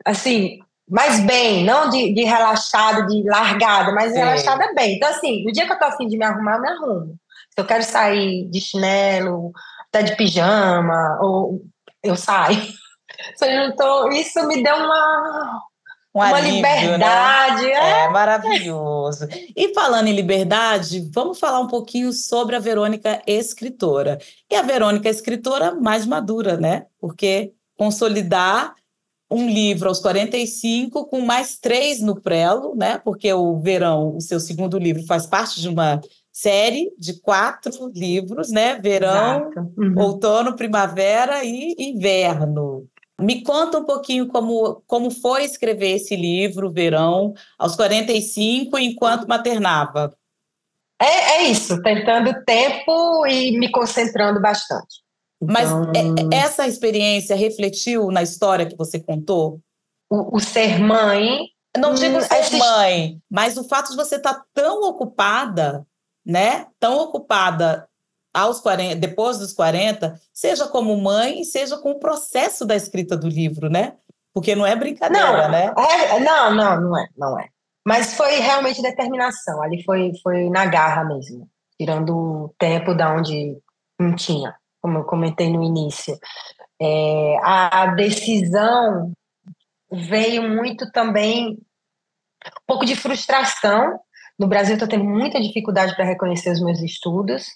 assim, 0.04 0.58
mais 0.88 1.20
bem, 1.20 1.64
não 1.64 1.88
de, 1.88 2.12
de 2.12 2.24
relaxada, 2.24 3.06
de 3.06 3.22
largada, 3.24 3.92
mas 3.92 4.12
Sim. 4.12 4.18
relaxada 4.18 4.72
bem. 4.74 4.96
Então, 4.96 5.08
assim, 5.08 5.44
no 5.44 5.52
dia 5.52 5.66
que 5.66 5.72
eu 5.72 5.78
tô 5.78 5.84
afim 5.84 6.06
de 6.06 6.16
me 6.16 6.24
arrumar, 6.24 6.56
eu 6.56 6.62
me 6.62 6.68
arrumo. 6.68 7.18
Se 7.50 7.60
eu 7.60 7.64
quero 7.64 7.82
sair 7.82 8.48
de 8.48 8.60
chinelo, 8.60 9.52
até 9.88 10.02
de 10.02 10.16
pijama, 10.16 11.18
ou 11.20 11.62
eu 12.02 12.14
saio. 12.14 12.62
Tô, 13.76 14.10
isso 14.10 14.46
me 14.46 14.62
deu 14.62 14.74
uma, 14.74 15.62
um 16.14 16.18
uma 16.18 16.36
alívio, 16.36 16.62
né? 16.62 16.80
liberdade. 16.80 17.62
Né? 17.62 17.72
É. 17.72 18.04
é 18.04 18.08
maravilhoso. 18.08 19.28
E 19.54 19.74
falando 19.74 20.08
em 20.08 20.14
liberdade, 20.14 21.08
vamos 21.12 21.38
falar 21.38 21.60
um 21.60 21.68
pouquinho 21.68 22.12
sobre 22.12 22.56
a 22.56 22.60
Verônica 22.60 23.22
escritora. 23.26 24.18
E 24.50 24.54
a 24.54 24.62
Verônica 24.62 25.08
escritora 25.08 25.74
mais 25.74 26.06
madura, 26.06 26.56
né? 26.56 26.86
Porque 26.98 27.52
consolidar 27.76 28.74
um 29.30 29.48
livro 29.48 29.88
aos 29.88 30.00
45, 30.00 31.06
com 31.06 31.20
mais 31.20 31.58
três 31.58 32.00
no 32.00 32.20
prelo, 32.20 32.74
né? 32.76 32.98
Porque 32.98 33.32
o 33.32 33.58
Verão, 33.58 34.16
o 34.16 34.20
seu 34.20 34.38
segundo 34.38 34.78
livro, 34.78 35.04
faz 35.04 35.26
parte 35.26 35.60
de 35.60 35.68
uma 35.68 36.00
série 36.32 36.92
de 36.98 37.20
quatro 37.20 37.90
livros, 37.92 38.50
né? 38.50 38.78
Verão, 38.78 39.50
uhum. 39.76 39.94
outono, 39.98 40.54
primavera 40.54 41.44
e 41.44 41.74
inverno. 41.78 42.86
Me 43.18 43.42
conta 43.42 43.78
um 43.78 43.84
pouquinho 43.84 44.28
como, 44.28 44.82
como 44.86 45.10
foi 45.10 45.44
escrever 45.44 45.92
esse 45.92 46.14
livro, 46.14 46.70
Verão, 46.70 47.32
aos 47.58 47.74
45, 47.74 48.78
enquanto 48.78 49.26
maternava. 49.26 50.14
É, 51.00 51.36
é 51.36 51.42
isso, 51.44 51.80
tentando 51.82 52.44
tempo 52.44 53.26
e 53.26 53.58
me 53.58 53.70
concentrando 53.70 54.40
bastante. 54.40 55.02
Mas 55.40 55.70
então... 55.94 56.30
essa 56.32 56.66
experiência 56.66 57.36
refletiu 57.36 58.10
na 58.10 58.22
história 58.22 58.66
que 58.66 58.76
você 58.76 58.98
contou? 58.98 59.60
O, 60.10 60.36
o 60.36 60.40
ser 60.40 60.78
mãe. 60.78 61.48
Não 61.76 61.94
digo 61.94 62.16
hum, 62.16 62.22
ser 62.22 62.56
mãe, 62.56 63.20
mas 63.30 63.58
o 63.58 63.64
fato 63.64 63.90
de 63.90 63.96
você 63.96 64.16
estar 64.16 64.32
tá 64.32 64.44
tão 64.54 64.82
ocupada, 64.88 65.86
né? 66.24 66.66
Tão 66.80 66.98
ocupada 66.98 67.86
aos 68.36 68.60
40, 68.60 68.96
depois 68.96 69.38
dos 69.38 69.54
40, 69.54 70.20
seja 70.32 70.68
como 70.68 70.94
mãe, 71.00 71.42
seja 71.42 71.78
com 71.78 71.92
o 71.92 71.98
processo 71.98 72.66
da 72.66 72.76
escrita 72.76 73.16
do 73.16 73.28
livro, 73.28 73.70
né? 73.70 73.94
Porque 74.34 74.54
não 74.54 74.66
é 74.66 74.76
brincadeira, 74.76 75.42
não, 75.42 75.50
né? 75.50 75.74
É, 75.78 76.20
não, 76.20 76.54
não, 76.54 76.80
não 76.82 76.98
é, 76.98 77.08
não 77.16 77.40
é. 77.40 77.48
Mas 77.82 78.14
foi 78.14 78.36
realmente 78.40 78.82
determinação. 78.82 79.62
Ali 79.62 79.82
foi, 79.84 80.12
foi 80.22 80.50
na 80.50 80.66
garra 80.66 81.02
mesmo, 81.04 81.48
tirando 81.80 82.10
o 82.10 82.54
tempo 82.58 82.94
da 82.94 83.14
onde 83.14 83.56
não 83.98 84.14
tinha 84.14 84.54
como 84.86 84.98
eu 84.98 85.04
comentei 85.04 85.50
no 85.50 85.64
início. 85.64 86.16
É, 86.80 87.36
a 87.42 87.86
decisão 87.96 89.12
veio 89.90 90.48
muito 90.48 90.88
também 90.92 91.58
um 92.46 92.64
pouco 92.68 92.84
de 92.84 92.94
frustração. 92.94 93.98
No 94.38 94.46
Brasil, 94.46 94.74
estou 94.74 94.88
tendo 94.88 95.04
muita 95.04 95.40
dificuldade 95.40 95.96
para 95.96 96.04
reconhecer 96.04 96.52
os 96.52 96.62
meus 96.62 96.80
estudos 96.80 97.46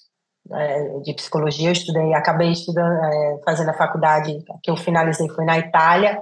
de 1.03 1.15
psicologia. 1.15 1.69
Eu 1.69 1.73
estudei, 1.73 2.15
acabei 2.15 2.53
estudando, 2.53 3.05
é, 3.05 3.41
fazendo 3.45 3.71
a 3.71 3.75
faculdade 3.75 4.43
que 4.63 4.71
eu 4.71 4.77
finalizei 4.77 5.29
foi 5.29 5.45
na 5.45 5.59
Itália. 5.59 6.21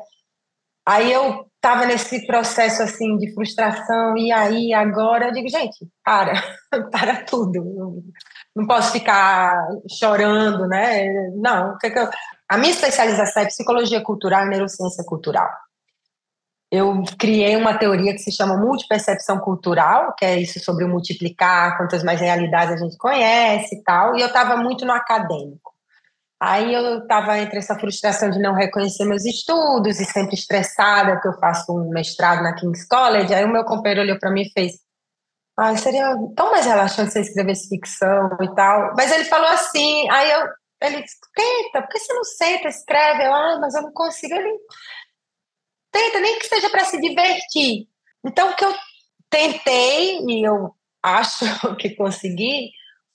Aí 0.86 1.12
eu 1.12 1.46
estava 1.56 1.86
nesse 1.86 2.26
processo 2.26 2.82
assim 2.82 3.16
de 3.18 3.32
frustração 3.34 4.16
e 4.16 4.32
aí 4.32 4.72
agora 4.72 5.26
eu 5.26 5.32
digo 5.32 5.48
gente, 5.48 5.86
para, 6.04 6.32
para 6.90 7.24
tudo 7.24 8.02
não 8.58 8.66
posso 8.66 8.92
ficar 8.92 9.68
chorando, 9.88 10.66
né? 10.66 11.30
Não, 11.36 11.76
eu... 11.82 12.10
a 12.48 12.58
minha 12.58 12.72
especialização 12.72 13.42
é 13.42 13.46
psicologia 13.46 14.02
cultural 14.02 14.44
e 14.44 14.48
neurociência 14.48 15.04
cultural. 15.04 15.48
Eu 16.70 17.02
criei 17.18 17.56
uma 17.56 17.78
teoria 17.78 18.12
que 18.12 18.18
se 18.18 18.30
chama 18.30 18.56
multipercepção 18.56 19.38
cultural, 19.38 20.14
que 20.16 20.24
é 20.24 20.38
isso 20.38 20.60
sobre 20.60 20.84
o 20.84 20.88
multiplicar, 20.88 21.78
quantas 21.78 22.02
mais 22.02 22.20
realidades 22.20 22.74
a 22.74 22.84
gente 22.84 22.98
conhece 22.98 23.76
e 23.76 23.82
tal, 23.82 24.16
e 24.16 24.20
eu 24.20 24.26
estava 24.26 24.56
muito 24.56 24.84
no 24.84 24.92
acadêmico. 24.92 25.72
Aí 26.40 26.72
eu 26.72 27.00
estava 27.00 27.36
entre 27.38 27.58
essa 27.58 27.74
frustração 27.74 28.30
de 28.30 28.38
não 28.38 28.54
reconhecer 28.54 29.04
meus 29.04 29.24
estudos 29.24 29.98
e 29.98 30.04
sempre 30.04 30.34
estressada, 30.34 31.14
porque 31.14 31.28
eu 31.28 31.38
faço 31.40 31.72
um 31.72 31.90
mestrado 31.90 32.42
na 32.42 32.54
King's 32.54 32.86
College. 32.86 33.34
Aí 33.34 33.44
o 33.44 33.52
meu 33.52 33.64
companheiro 33.64 34.02
olhou 34.02 34.18
para 34.20 34.30
mim 34.30 34.42
e 34.42 34.52
fez: 34.52 34.74
ah, 35.58 35.76
seria 35.76 36.14
tão 36.36 36.52
mais 36.52 36.64
relaxante 36.64 37.12
você 37.12 37.22
escrevesse 37.22 37.68
ficção 37.68 38.30
e 38.40 38.54
tal. 38.54 38.94
Mas 38.96 39.10
ele 39.10 39.24
falou 39.24 39.48
assim, 39.48 40.08
aí 40.08 40.30
eu, 40.30 40.46
ele 40.80 41.02
disse, 41.02 41.16
tenta, 41.34 41.82
por 41.82 41.88
que 41.88 41.98
você 41.98 42.14
não 42.14 42.22
senta, 42.22 42.68
escreve? 42.68 43.24
Eu, 43.24 43.34
ah, 43.34 43.58
mas 43.60 43.74
eu 43.74 43.82
não 43.82 43.92
consigo. 43.92 44.32
Ele, 44.34 44.56
tenta, 45.92 46.20
nem 46.20 46.38
que 46.38 46.46
seja 46.46 46.70
para 46.70 46.84
se 46.84 47.00
divertir. 47.00 47.88
Então, 48.24 48.50
o 48.50 48.56
que 48.56 48.64
eu 48.64 48.74
tentei, 49.30 50.20
e 50.26 50.46
eu 50.46 50.74
acho 51.02 51.44
que 51.76 51.94
consegui, 51.94 52.70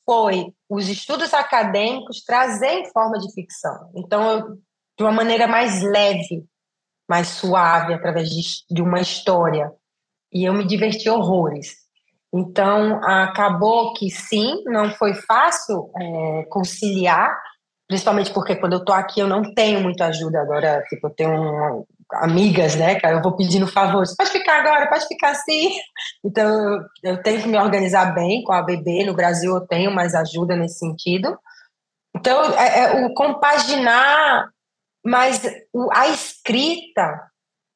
foi 0.06 0.54
os 0.70 0.90
estudos 0.90 1.34
acadêmicos 1.34 2.24
trazer 2.24 2.80
em 2.80 2.92
forma 2.92 3.18
de 3.20 3.32
ficção. 3.34 3.92
Então, 3.96 4.32
eu, 4.32 4.58
de 4.98 5.04
uma 5.04 5.12
maneira 5.12 5.48
mais 5.48 5.82
leve, 5.82 6.46
mais 7.10 7.28
suave, 7.30 7.94
através 7.94 8.30
de, 8.30 8.42
de 8.70 8.82
uma 8.82 9.00
história. 9.00 9.72
E 10.32 10.46
eu 10.46 10.54
me 10.54 10.66
diverti 10.66 11.10
horrores. 11.10 11.84
Então, 12.34 13.00
acabou 13.04 13.94
que 13.94 14.10
sim, 14.10 14.64
não 14.66 14.90
foi 14.96 15.14
fácil 15.14 15.92
é, 15.96 16.44
conciliar, 16.50 17.40
principalmente 17.88 18.34
porque 18.34 18.56
quando 18.56 18.74
eu 18.74 18.80
estou 18.80 18.96
aqui 18.96 19.20
eu 19.20 19.28
não 19.28 19.54
tenho 19.54 19.82
muita 19.82 20.08
ajuda 20.08 20.42
agora, 20.42 20.84
tipo, 20.90 21.08
eu 21.08 21.12
tenho 21.12 21.32
um, 21.32 21.86
amigas, 22.16 22.76
né, 22.76 22.96
que 22.96 23.06
eu 23.06 23.22
vou 23.22 23.36
pedindo 23.36 23.68
favor, 23.68 24.04
pode 24.18 24.30
ficar 24.30 24.60
agora, 24.60 24.90
pode 24.90 25.08
ficar 25.08 25.32
assim. 25.32 25.72
Então, 26.26 26.48
eu, 26.48 26.82
eu 27.04 27.24
tenho 27.24 27.42
que 27.42 27.48
me 27.48 27.58
organizar 27.58 28.14
bem 28.14 28.44
com 28.44 28.54
a 28.54 28.62
bebê, 28.62 29.04
no 29.04 29.14
Brasil 29.14 29.54
eu 29.54 29.68
tenho 29.68 29.92
mais 29.92 30.16
ajuda 30.16 30.56
nesse 30.56 30.80
sentido. 30.80 31.38
Então, 32.16 32.54
é, 32.58 32.80
é 32.80 33.06
o 33.06 33.14
compaginar, 33.14 34.50
mas 35.04 35.42
a 35.92 36.08
escrita 36.08 37.30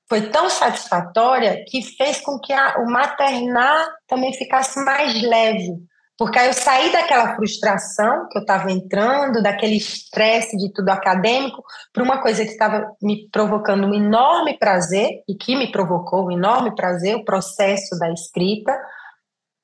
foi 0.08 0.30
tão 0.30 0.50
satisfatória 0.50 1.64
que 1.68 1.82
fez 1.82 2.22
com 2.22 2.40
que 2.40 2.54
a, 2.54 2.78
o 2.80 2.90
maternar 2.90 3.90
também 4.08 4.34
ficasse 4.34 4.80
mais 4.84 5.22
leve. 5.22 5.74
Porque 6.18 6.40
aí 6.40 6.48
eu 6.48 6.54
saí 6.54 6.92
daquela 6.92 7.36
frustração 7.36 8.28
que 8.30 8.38
eu 8.38 8.42
estava 8.42 8.72
entrando, 8.72 9.42
daquele 9.42 9.78
estresse 9.78 10.58
de 10.58 10.74
tudo 10.74 10.90
acadêmico, 10.90 11.64
para 11.94 12.04
uma 12.04 12.22
coisa 12.22 12.44
que 12.44 12.52
estava 12.52 12.92
me 13.02 13.30
provocando 13.30 13.86
um 13.86 13.94
enorme 13.94 14.58
prazer, 14.58 15.24
e 15.28 15.36
que 15.36 15.56
me 15.56 15.72
provocou 15.72 16.28
um 16.28 16.32
enorme 16.32 16.76
prazer, 16.76 17.16
o 17.16 17.24
processo 17.26 17.98
da 18.00 18.12
escrita. 18.12 18.76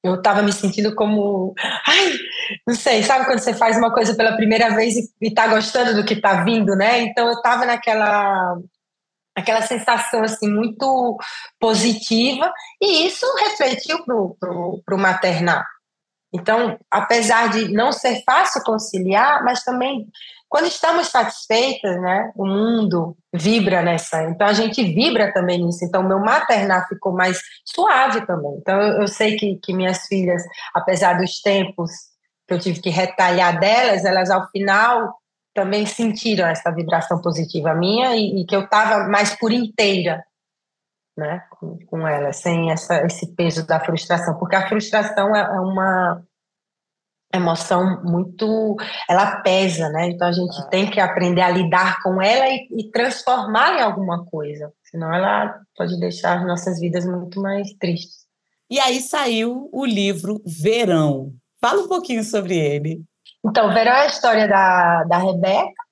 Eu 0.04 0.16
estava 0.16 0.42
me 0.42 0.52
sentindo 0.52 0.94
como. 0.96 1.56
Ai, 1.88 2.14
não 2.68 2.76
sei, 2.76 3.02
sabe 3.04 3.26
quando 3.26 3.40
você 3.40 3.54
faz 3.54 3.78
uma 3.78 3.92
coisa 3.94 4.14
pela 4.16 4.36
primeira 4.36 4.76
vez 4.76 4.96
e 4.96 5.10
está 5.22 5.48
gostando 5.48 5.96
do 5.96 6.06
que 6.06 6.14
está 6.14 6.44
vindo, 6.44 6.76
né? 6.76 7.00
Então 7.00 7.28
eu 7.28 7.36
estava 7.36 7.66
naquela 7.66 8.58
aquela 9.36 9.62
sensação 9.64 10.24
assim 10.24 10.48
muito 10.48 11.18
positiva 11.60 12.52
e 12.82 13.08
isso 13.08 13.26
refletiu 13.40 14.04
para 14.06 14.96
o 14.96 15.00
maternal. 15.00 15.64
Então, 16.34 16.78
apesar 16.90 17.50
de 17.50 17.72
não 17.72 17.92
ser 17.92 18.24
fácil 18.24 18.64
conciliar, 18.64 19.44
mas 19.44 19.64
também 19.64 20.08
quando 20.54 20.68
estamos 20.68 21.08
satisfeitas, 21.08 22.00
né, 22.00 22.32
o 22.36 22.46
mundo 22.46 23.18
vibra 23.34 23.82
nessa. 23.82 24.24
Então 24.26 24.46
a 24.46 24.54
gente 24.54 24.84
vibra 24.84 25.34
também 25.34 25.58
nisso. 25.58 25.84
Então 25.84 26.04
meu 26.04 26.20
maternal 26.20 26.86
ficou 26.88 27.12
mais 27.12 27.42
suave 27.66 28.24
também. 28.28 28.56
Então 28.62 28.80
eu, 28.80 29.02
eu 29.02 29.08
sei 29.08 29.36
que, 29.36 29.56
que 29.56 29.74
minhas 29.74 30.06
filhas, 30.06 30.44
apesar 30.72 31.18
dos 31.18 31.42
tempos 31.42 31.90
que 32.48 32.54
eu 32.54 32.60
tive 32.60 32.82
que 32.82 32.92
retalhar 32.92 33.60
delas, 33.60 34.06
elas 34.06 34.30
ao 34.30 34.48
final 34.52 35.16
também 35.56 35.88
sentiram 35.88 36.48
essa 36.48 36.72
vibração 36.72 37.20
positiva 37.20 37.74
minha 37.74 38.16
e, 38.16 38.42
e 38.42 38.46
que 38.46 38.56
eu 38.56 38.66
estava 38.66 39.08
mais 39.08 39.36
por 39.36 39.52
inteira 39.52 40.24
né, 41.18 41.44
com, 41.52 41.78
com, 41.86 42.08
ela, 42.08 42.34
sem 42.34 42.72
essa, 42.72 43.06
esse 43.06 43.36
peso 43.36 43.66
da 43.66 43.80
frustração, 43.80 44.38
porque 44.38 44.56
a 44.56 44.68
frustração 44.68 45.36
é, 45.36 45.42
é 45.42 45.60
uma 45.60 46.24
emoção 47.34 48.04
muito, 48.04 48.76
ela 49.10 49.42
pesa, 49.42 49.90
né? 49.90 50.10
Então 50.10 50.28
a 50.28 50.32
gente 50.32 50.56
ah. 50.60 50.68
tem 50.68 50.90
que 50.90 51.00
aprender 51.00 51.42
a 51.42 51.50
lidar 51.50 52.02
com 52.04 52.22
ela 52.22 52.48
e, 52.48 52.68
e 52.78 52.92
transformar 52.92 53.80
em 53.80 53.82
alguma 53.82 54.24
coisa, 54.26 54.72
senão 54.84 55.14
ela 55.14 55.60
pode 55.76 56.00
deixar 56.00 56.38
as 56.38 56.46
nossas 56.46 56.80
vidas 56.80 57.06
muito 57.06 57.42
mais 57.42 57.74
tristes. 57.74 58.24
E 58.70 58.80
aí 58.80 59.02
saiu 59.02 59.70
o 59.72 59.86
livro 59.86 60.42
Verão. 60.46 61.34
Fala 61.62 61.84
um 61.84 61.88
pouquinho 61.88 62.24
sobre 62.24 62.58
ele. 62.58 63.04
Então, 63.46 63.74
Verão 63.74 63.92
é 63.92 64.02
a 64.04 64.08
história 64.08 64.48
da, 64.48 65.04
da 65.04 65.18
Rebeca, 65.18 65.83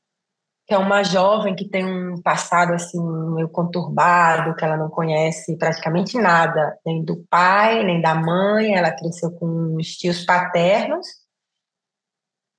que 0.72 0.76
é 0.76 0.78
uma 0.78 1.04
jovem 1.04 1.54
que 1.54 1.68
tem 1.68 1.86
um 1.86 2.22
passado 2.22 2.74
assim 2.74 2.98
meio 3.36 3.50
conturbado, 3.50 4.56
que 4.56 4.64
ela 4.64 4.78
não 4.78 4.90
conhece 4.90 5.58
praticamente 5.58 6.18
nada, 6.18 6.80
nem 6.86 7.04
do 7.04 7.26
pai, 7.30 7.84
nem 7.84 8.02
da 8.02 8.16
mãe, 8.16 8.78
ela 8.78 8.90
cresceu 8.90 9.32
com 9.32 9.76
os 9.76 9.98
tios 9.98 10.24
paternos. 10.24 11.06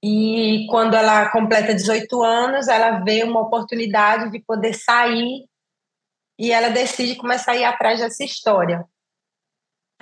E 0.05 0.67
quando 0.69 0.93
ela 0.93 1.31
completa 1.31 1.75
18 1.75 2.23
anos, 2.23 2.69
ela 2.69 3.03
vê 3.03 3.25
uma 3.25 3.41
oportunidade 3.41 4.31
de 4.31 4.41
poder 4.41 4.75
sair 4.75 5.49
e 6.39 6.53
ela 6.53 6.69
decide 6.69 7.17
começar 7.17 7.53
a 7.53 7.57
ir 7.57 7.65
atrás 7.65 7.99
dessa 7.99 8.23
história. 8.23 8.85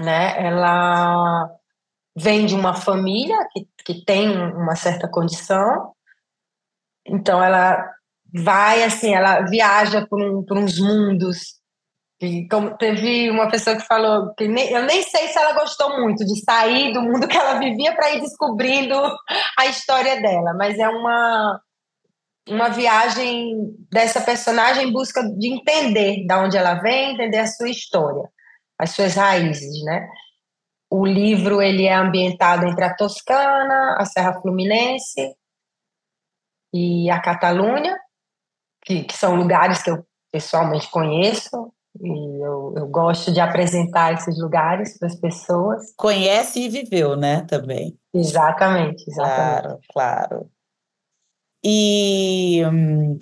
Né? 0.00 0.48
Ela 0.48 1.48
vem 2.16 2.44
de 2.44 2.56
uma 2.56 2.74
família 2.74 3.38
que, 3.52 3.68
que 3.84 4.04
tem 4.04 4.36
uma 4.36 4.74
certa 4.74 5.08
condição, 5.08 5.94
então 7.06 7.40
ela 7.40 7.99
vai 8.32 8.82
assim, 8.82 9.14
ela 9.14 9.42
viaja 9.42 10.06
por, 10.06 10.20
um, 10.20 10.44
por 10.44 10.58
uns 10.58 10.78
mundos. 10.78 11.60
E 12.20 12.46
como 12.48 12.76
teve 12.76 13.30
uma 13.30 13.50
pessoa 13.50 13.76
que 13.76 13.86
falou 13.86 14.34
que 14.34 14.46
nem, 14.46 14.70
eu 14.70 14.84
nem 14.84 15.02
sei 15.02 15.28
se 15.28 15.38
ela 15.38 15.54
gostou 15.54 16.00
muito 16.00 16.24
de 16.24 16.44
sair 16.44 16.92
do 16.92 17.00
mundo 17.00 17.26
que 17.26 17.36
ela 17.36 17.58
vivia 17.58 17.94
para 17.94 18.10
ir 18.12 18.20
descobrindo 18.20 18.94
a 19.58 19.66
história 19.66 20.20
dela, 20.20 20.52
mas 20.54 20.78
é 20.78 20.88
uma 20.88 21.60
uma 22.48 22.68
viagem 22.68 23.76
dessa 23.90 24.20
personagem 24.20 24.88
em 24.88 24.92
busca 24.92 25.22
de 25.22 25.52
entender 25.52 26.26
da 26.26 26.42
onde 26.42 26.56
ela 26.56 26.74
vem, 26.74 27.12
entender 27.12 27.38
a 27.38 27.46
sua 27.46 27.68
história, 27.68 28.28
as 28.78 28.90
suas 28.90 29.14
raízes, 29.14 29.84
né? 29.84 30.08
O 30.90 31.06
livro 31.06 31.62
ele 31.62 31.86
é 31.86 31.94
ambientado 31.94 32.66
entre 32.66 32.84
a 32.84 32.94
Toscana, 32.94 33.96
a 33.98 34.04
Serra 34.04 34.40
Fluminense 34.40 35.32
e 36.74 37.08
a 37.08 37.20
Catalunha, 37.20 37.96
que, 38.84 39.04
que 39.04 39.16
são 39.16 39.36
lugares 39.36 39.82
que 39.82 39.90
eu 39.90 40.04
pessoalmente 40.32 40.90
conheço 40.90 41.72
e 42.00 42.44
eu, 42.44 42.74
eu 42.76 42.86
gosto 42.86 43.32
de 43.32 43.40
apresentar 43.40 44.14
esses 44.14 44.38
lugares 44.38 44.96
para 44.96 45.08
as 45.08 45.16
pessoas. 45.16 45.92
Conhece 45.96 46.60
e 46.60 46.68
viveu, 46.68 47.16
né, 47.16 47.42
também. 47.42 47.98
Exatamente, 48.14 49.04
exatamente. 49.08 49.62
Claro, 49.62 49.80
claro. 49.92 50.50
E 51.64 52.62
hum, 52.64 53.18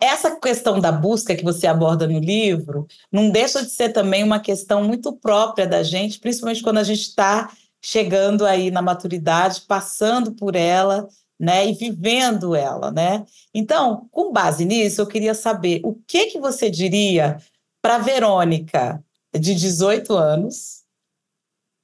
essa 0.00 0.38
questão 0.38 0.80
da 0.80 0.90
busca 0.90 1.34
que 1.36 1.44
você 1.44 1.66
aborda 1.66 2.06
no 2.06 2.18
livro 2.18 2.86
não 3.10 3.30
deixa 3.30 3.62
de 3.62 3.70
ser 3.70 3.90
também 3.90 4.24
uma 4.24 4.40
questão 4.40 4.84
muito 4.84 5.12
própria 5.12 5.66
da 5.66 5.82
gente, 5.82 6.18
principalmente 6.18 6.62
quando 6.62 6.78
a 6.78 6.84
gente 6.84 7.02
está 7.02 7.50
chegando 7.84 8.46
aí 8.46 8.70
na 8.70 8.80
maturidade, 8.80 9.62
passando 9.62 10.32
por 10.32 10.54
ela 10.54 11.08
né, 11.42 11.66
e 11.66 11.72
vivendo 11.72 12.54
ela, 12.54 12.92
né? 12.92 13.26
Então, 13.52 14.08
com 14.12 14.32
base 14.32 14.64
nisso, 14.64 15.00
eu 15.00 15.06
queria 15.08 15.34
saber 15.34 15.80
o 15.82 15.92
que 16.06 16.26
que 16.26 16.38
você 16.38 16.70
diria 16.70 17.36
para 17.82 17.98
Verônica, 17.98 19.04
de 19.34 19.52
18 19.52 20.14
anos, 20.14 20.84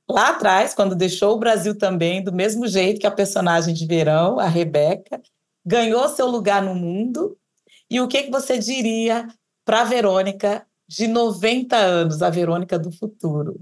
lá 0.09 0.29
atrás, 0.29 0.75
quando 0.75 0.95
deixou 0.95 1.35
o 1.35 1.39
Brasil 1.41 1.77
também, 1.77 2.23
do 2.23 2.33
mesmo 2.33 2.69
jeito 2.69 3.01
que 3.01 3.07
a 3.07 3.11
personagem 3.11 3.75
de 3.75 3.85
Verão, 3.85 4.39
a 4.39 4.47
Rebeca, 4.47 5.21
ganhou 5.67 6.09
seu 6.09 6.29
lugar 6.29 6.63
no 6.63 6.77
mundo, 6.77 7.37
e 7.91 8.01
o 8.01 8.07
que 8.07 8.23
que 8.23 8.31
você 8.31 8.59
diria 8.59 9.27
para 9.65 9.83
Verônica 9.83 10.65
de 10.87 11.09
90 11.09 11.77
anos, 11.77 12.23
a 12.23 12.31
Verônica 12.31 12.79
do 12.79 12.93
futuro? 12.93 13.61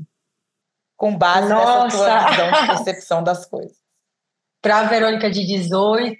Com 0.94 1.16
base 1.16 1.48
Nossa. 1.48 1.84
nessa 1.84 1.96
sua 1.96 2.30
visão 2.30 2.50
de 2.50 2.66
percepção 2.66 3.24
das 3.24 3.46
coisas. 3.46 3.85
Para 4.66 4.80
a 4.80 4.82
Verônica 4.88 5.30
de 5.30 5.46
18, 5.46 6.18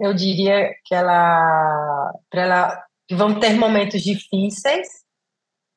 eu 0.00 0.12
diria 0.12 0.74
que 0.84 0.92
ela, 0.92 2.12
para 2.28 2.42
ela, 2.42 2.84
que 3.06 3.14
vão 3.14 3.38
ter 3.38 3.54
momentos 3.54 4.02
difíceis, 4.02 4.88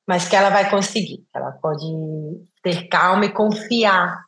mas 0.07 0.27
que 0.27 0.35
ela 0.35 0.49
vai 0.49 0.67
conseguir. 0.67 1.27
Ela 1.31 1.51
pode 1.51 1.85
ter 2.63 2.87
calma 2.87 3.25
e 3.25 3.31
confiar, 3.31 4.19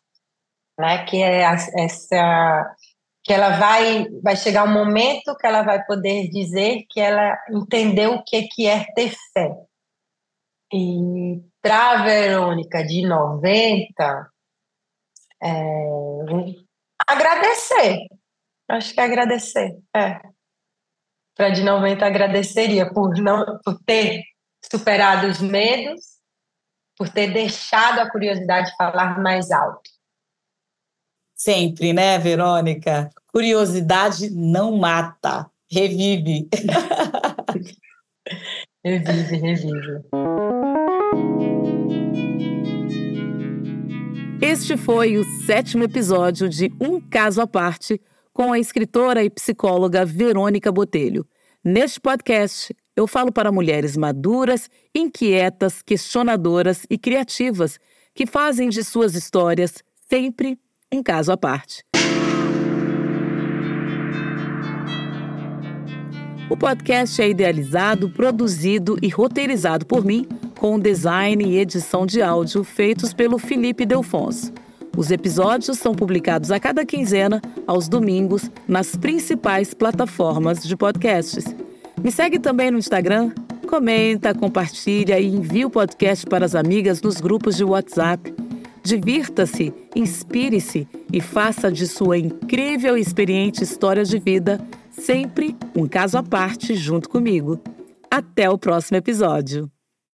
né? 0.78 1.04
Que 1.06 1.18
é 1.24 1.42
essa 1.80 2.76
que 3.24 3.34
ela 3.34 3.58
vai 3.58 4.06
vai 4.22 4.36
chegar 4.36 4.66
um 4.66 4.72
momento 4.72 5.36
que 5.36 5.48
ela 5.48 5.64
vai 5.64 5.84
poder 5.84 6.30
dizer 6.30 6.86
que 6.92 7.00
ela 7.00 7.40
entendeu 7.50 8.14
o 8.14 8.24
que 8.24 8.44
que 8.50 8.68
é 8.68 8.86
ter 8.94 9.16
fé. 9.34 9.52
E 10.72 11.42
para 11.60 11.94
a 11.94 12.04
Verônica 12.04 12.84
de 12.84 13.02
90, 13.02 14.30
é, 15.42 16.69
Agradecer. 17.10 18.08
Acho 18.70 18.94
que 18.94 19.02
agradecer. 19.02 19.76
É. 19.96 20.22
Para 21.36 21.50
de 21.50 21.64
90 21.64 22.06
agradeceria 22.06 22.94
por 22.94 23.18
não 23.18 23.60
por 23.64 23.80
ter 23.84 24.24
superado 24.64 25.26
os 25.28 25.42
medos, 25.42 26.20
por 26.96 27.10
ter 27.10 27.34
deixado 27.34 28.00
a 28.00 28.12
curiosidade 28.12 28.72
falar 28.78 29.20
mais 29.20 29.50
alto. 29.50 29.90
Sempre, 31.36 31.94
né, 31.94 32.20
Verônica? 32.20 33.10
Curiosidade 33.34 34.30
não 34.30 34.78
mata, 34.78 35.50
revive. 35.72 36.48
revive, 38.84 39.38
revive. 39.38 40.04
Este 44.42 44.78
foi 44.78 45.18
o 45.18 45.26
sétimo 45.46 45.84
episódio 45.84 46.48
de 46.48 46.72
Um 46.80 47.02
Caso 47.02 47.42
à 47.42 47.48
Parte 47.48 48.02
com 48.32 48.54
a 48.54 48.60
escritora 48.60 49.22
e 49.22 49.30
psicóloga 49.30 50.06
Verônica 50.06 50.72
Botelho. 50.72 51.28
Neste 51.62 52.00
podcast, 52.00 52.74
eu 52.96 53.06
falo 53.06 53.34
para 53.34 53.52
mulheres 53.52 53.98
maduras, 53.98 54.70
inquietas, 54.96 55.82
questionadoras 55.82 56.86
e 56.90 56.98
criativas 56.98 57.78
que 58.16 58.26
fazem 58.26 58.70
de 58.70 58.82
suas 58.82 59.14
histórias 59.14 59.84
sempre 60.10 60.58
um 60.90 61.04
caso 61.04 61.34
à 61.34 61.38
parte. 61.38 61.84
O 66.50 66.56
podcast 66.56 67.22
é 67.22 67.30
idealizado, 67.30 68.10
produzido 68.10 68.98
e 69.02 69.10
roteirizado 69.10 69.86
por 69.86 70.06
mim, 70.06 70.26
com 70.60 70.78
design 70.78 71.42
e 71.42 71.58
edição 71.58 72.06
de 72.06 72.22
áudio 72.22 72.66
feitos 72.66 73.14
pelo 73.14 73.38
Felipe 73.38 73.86
Delfonso. 73.86 74.52
Os 74.98 75.10
episódios 75.10 75.80
são 75.80 75.96
publicados 75.96 76.52
a 76.52 76.60
cada 76.60 76.86
quinzena, 76.86 77.42
aos 77.66 77.88
domingos, 77.88 78.52
nas 78.68 78.94
principais 78.94 79.74
plataformas 79.74 80.62
de 80.62 80.76
podcasts. 80.76 81.56
Me 82.04 82.12
segue 82.12 82.40
também 82.40 82.72
no 82.72 82.78
Instagram, 82.78 83.32
comenta, 83.70 84.36
compartilha 84.36 85.18
e 85.18 85.28
envia 85.28 85.66
o 85.66 85.70
podcast 85.70 86.26
para 86.26 86.44
as 86.44 86.56
amigas 86.56 87.02
nos 87.02 87.22
grupos 87.22 87.56
de 87.56 87.64
WhatsApp. 87.64 88.34
Divirta-se, 88.84 89.74
inspire-se 89.96 90.86
e 91.14 91.22
faça 91.22 91.72
de 91.72 91.88
sua 91.88 92.18
incrível 92.18 92.98
e 92.98 93.02
experiente 93.02 93.64
história 93.64 94.04
de 94.04 94.20
vida 94.20 94.60
sempre 94.92 95.56
um 95.74 95.88
caso 95.88 96.18
à 96.18 96.24
parte 96.24 96.76
junto 96.76 97.08
comigo. 97.08 97.62
Até 98.12 98.50
o 98.50 98.58
próximo 98.58 98.98
episódio. 98.98 99.72